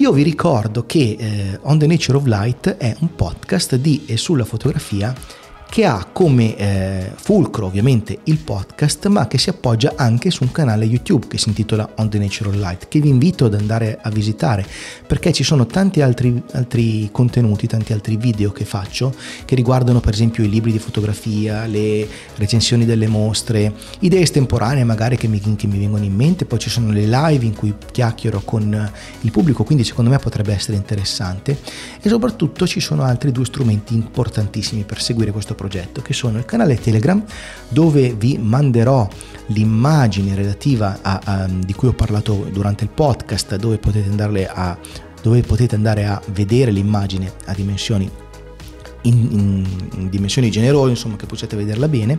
Io 0.00 0.12
vi 0.12 0.22
ricordo 0.22 0.86
che 0.86 1.16
eh, 1.18 1.58
On 1.62 1.76
the 1.76 1.88
Nature 1.88 2.18
of 2.18 2.24
Light 2.26 2.76
è 2.76 2.94
un 3.00 3.16
podcast 3.16 3.74
di 3.74 4.04
e 4.06 4.16
sulla 4.16 4.44
fotografia 4.44 5.12
che 5.70 5.84
ha 5.84 6.08
come 6.10 6.56
eh, 6.56 7.12
fulcro 7.14 7.66
ovviamente 7.66 8.18
il 8.24 8.38
podcast, 8.38 9.06
ma 9.08 9.26
che 9.26 9.38
si 9.38 9.50
appoggia 9.50 9.92
anche 9.96 10.30
su 10.30 10.44
un 10.44 10.50
canale 10.50 10.84
YouTube 10.84 11.26
che 11.28 11.38
si 11.38 11.48
intitola 11.48 11.88
On 11.96 12.08
the 12.08 12.18
Natural 12.18 12.58
Light, 12.58 12.88
che 12.88 13.00
vi 13.00 13.08
invito 13.08 13.44
ad 13.44 13.54
andare 13.54 13.98
a 14.00 14.08
visitare 14.10 14.66
perché 15.06 15.32
ci 15.32 15.44
sono 15.44 15.66
tanti 15.66 16.00
altri, 16.00 16.42
altri 16.52 17.10
contenuti, 17.12 17.66
tanti 17.66 17.92
altri 17.92 18.16
video 18.16 18.50
che 18.50 18.64
faccio 18.64 19.14
che 19.44 19.54
riguardano 19.54 20.00
per 20.00 20.14
esempio 20.14 20.42
i 20.42 20.48
libri 20.48 20.72
di 20.72 20.78
fotografia, 20.78 21.66
le 21.66 22.08
recensioni 22.36 22.84
delle 22.84 23.06
mostre, 23.06 23.72
idee 24.00 24.22
estemporanee 24.22 24.84
magari 24.84 25.16
che 25.16 25.28
mi, 25.28 25.38
che 25.38 25.66
mi 25.66 25.78
vengono 25.78 26.04
in 26.04 26.14
mente, 26.14 26.46
poi 26.46 26.58
ci 26.58 26.70
sono 26.70 26.92
le 26.92 27.06
live 27.06 27.44
in 27.44 27.54
cui 27.54 27.74
chiacchiero 27.92 28.40
con 28.44 28.90
il 29.20 29.30
pubblico, 29.30 29.64
quindi 29.64 29.84
secondo 29.84 30.10
me 30.10 30.18
potrebbe 30.18 30.54
essere 30.54 30.76
interessante. 30.76 31.58
E 32.00 32.08
soprattutto 32.08 32.66
ci 32.66 32.80
sono 32.80 33.02
altri 33.02 33.32
due 33.32 33.44
strumenti 33.44 33.94
importantissimi 33.94 34.84
per 34.84 35.00
seguire 35.00 35.30
questo 35.30 35.54
progetto, 35.58 36.00
che 36.00 36.12
sono 36.12 36.38
il 36.38 36.44
canale 36.44 36.76
Telegram, 36.76 37.22
dove 37.68 38.14
vi 38.14 38.38
manderò 38.38 39.06
l'immagine 39.46 40.36
relativa 40.36 41.00
a, 41.02 41.20
a, 41.24 41.46
di 41.48 41.74
cui 41.74 41.88
ho 41.88 41.92
parlato 41.92 42.48
durante 42.52 42.84
il 42.84 42.90
podcast, 42.90 43.56
dove 43.56 43.78
potete, 43.78 44.46
a, 44.46 44.78
dove 45.20 45.40
potete 45.40 45.74
andare 45.74 46.06
a 46.06 46.22
vedere 46.32 46.70
l'immagine 46.70 47.32
a 47.46 47.52
dimensioni 47.54 48.08
in, 49.02 49.28
in, 49.30 49.66
in, 49.96 50.08
dimensioni 50.08 50.50
generose, 50.50 50.90
insomma 50.90 51.16
che 51.16 51.26
possiate 51.26 51.56
vederla 51.56 51.88
bene, 51.88 52.18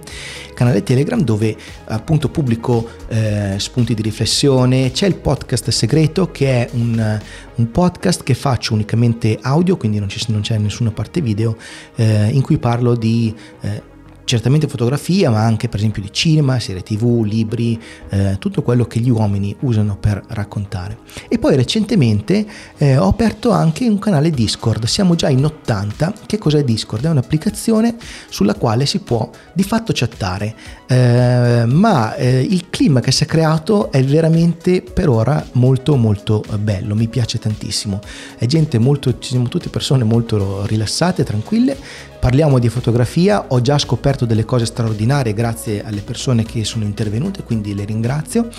canale 0.53 0.83
Telegram 0.83 1.21
dove 1.21 1.55
appunto 1.85 2.29
pubblico 2.29 2.87
eh, 3.07 3.55
spunti 3.57 3.93
di 3.93 4.01
riflessione, 4.01 4.91
c'è 4.91 5.07
il 5.07 5.15
podcast 5.15 5.69
segreto 5.69 6.31
che 6.31 6.65
è 6.65 6.69
un, 6.73 7.19
un 7.55 7.71
podcast 7.71 8.23
che 8.23 8.33
faccio 8.33 8.73
unicamente 8.73 9.37
audio, 9.41 9.77
quindi 9.77 9.99
non, 9.99 10.07
non 10.27 10.41
c'è 10.41 10.57
nessuna 10.57 10.91
parte 10.91 11.21
video, 11.21 11.57
eh, 11.95 12.29
in 12.29 12.41
cui 12.41 12.57
parlo 12.57 12.95
di 12.95 13.33
eh, 13.61 13.88
certamente 14.29 14.67
fotografia, 14.67 15.31
ma 15.31 15.43
anche 15.43 15.67
per 15.69 15.79
esempio 15.79 16.03
di 16.03 16.13
cinema, 16.13 16.59
serie 16.59 16.83
tv, 16.83 17.23
libri, 17.23 17.81
eh, 18.09 18.35
tutto 18.37 18.61
quello 18.61 18.85
che 18.85 18.99
gli 18.99 19.09
uomini 19.09 19.55
usano 19.61 19.97
per 19.99 20.23
raccontare. 20.27 20.99
E 21.27 21.39
poi 21.39 21.55
recentemente 21.55 22.45
eh, 22.77 22.95
ho 22.97 23.07
aperto 23.07 23.49
anche 23.49 23.89
un 23.89 23.97
canale 23.97 24.29
Discord, 24.29 24.85
siamo 24.85 25.15
già 25.15 25.29
in 25.29 25.43
80. 25.43 26.13
Che 26.27 26.37
cos'è 26.37 26.63
Discord? 26.63 27.05
È 27.05 27.09
un'applicazione 27.09 27.95
sulla 28.29 28.53
quale 28.53 28.85
si 28.85 28.99
può 28.99 29.27
di 29.51 29.63
fatto 29.63 29.93
chattare, 29.95 30.53
eh, 30.85 31.63
ma 31.65 32.13
eh, 32.13 32.41
il 32.41 32.69
clima 32.69 32.99
che 32.99 33.11
si 33.11 33.23
è 33.23 33.25
creato 33.25 33.91
è 33.91 34.03
veramente 34.03 34.83
per 34.83 35.09
ora 35.09 35.43
molto 35.53 35.95
molto 35.95 36.43
bello, 36.59 36.93
mi 36.93 37.07
piace 37.07 37.39
tantissimo. 37.39 37.99
È 38.37 38.45
gente 38.45 38.77
molto, 38.77 39.17
ci 39.17 39.31
siamo 39.31 39.47
tutte 39.47 39.69
persone 39.69 40.03
molto 40.03 40.67
rilassate, 40.67 41.23
tranquille, 41.23 41.75
Parliamo 42.19 42.59
di 42.59 42.67
fotografia, 42.67 43.45
ho 43.47 43.61
già 43.61 43.77
scoperto 43.77 44.18
delle 44.25 44.45
cose 44.45 44.65
straordinarie 44.65 45.33
grazie 45.33 45.83
alle 45.83 46.01
persone 46.01 46.43
che 46.43 46.63
sono 46.63 46.83
intervenute, 46.83 47.43
quindi 47.43 47.73
le 47.73 47.85
ringrazio. 47.85 48.49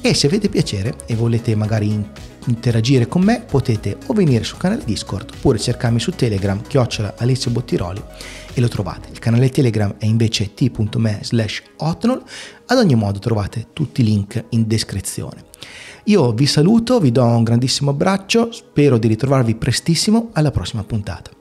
E 0.00 0.14
se 0.14 0.26
avete 0.26 0.48
piacere 0.48 0.96
e 1.06 1.14
volete 1.14 1.54
magari 1.54 2.04
interagire 2.46 3.08
con 3.08 3.22
me, 3.22 3.44
potete 3.48 3.96
o 4.06 4.14
venire 4.14 4.44
sul 4.44 4.58
canale 4.58 4.84
Discord 4.84 5.30
oppure 5.34 5.58
cercarmi 5.58 5.98
su 5.98 6.12
Telegram, 6.12 6.60
chiocciola 6.62 7.14
Alessio 7.18 7.50
Bottiroli 7.50 8.02
e 8.54 8.60
lo 8.60 8.68
trovate. 8.68 9.08
Il 9.10 9.18
canale 9.18 9.50
Telegram 9.50 9.94
è 9.98 10.06
invece 10.06 10.54
t.me 10.54 11.20
slash 11.22 11.62
hotnol. 11.76 12.22
Ad 12.66 12.78
ogni 12.78 12.94
modo 12.94 13.18
trovate 13.18 13.66
tutti 13.72 14.00
i 14.00 14.04
link 14.04 14.44
in 14.50 14.66
descrizione. 14.66 15.44
Io 16.04 16.32
vi 16.32 16.46
saluto, 16.46 17.00
vi 17.00 17.10
do 17.10 17.24
un 17.24 17.42
grandissimo 17.42 17.90
abbraccio, 17.90 18.52
spero 18.52 18.96
di 18.96 19.08
ritrovarvi 19.08 19.56
prestissimo 19.56 20.30
alla 20.32 20.52
prossima 20.52 20.84
puntata. 20.84 21.35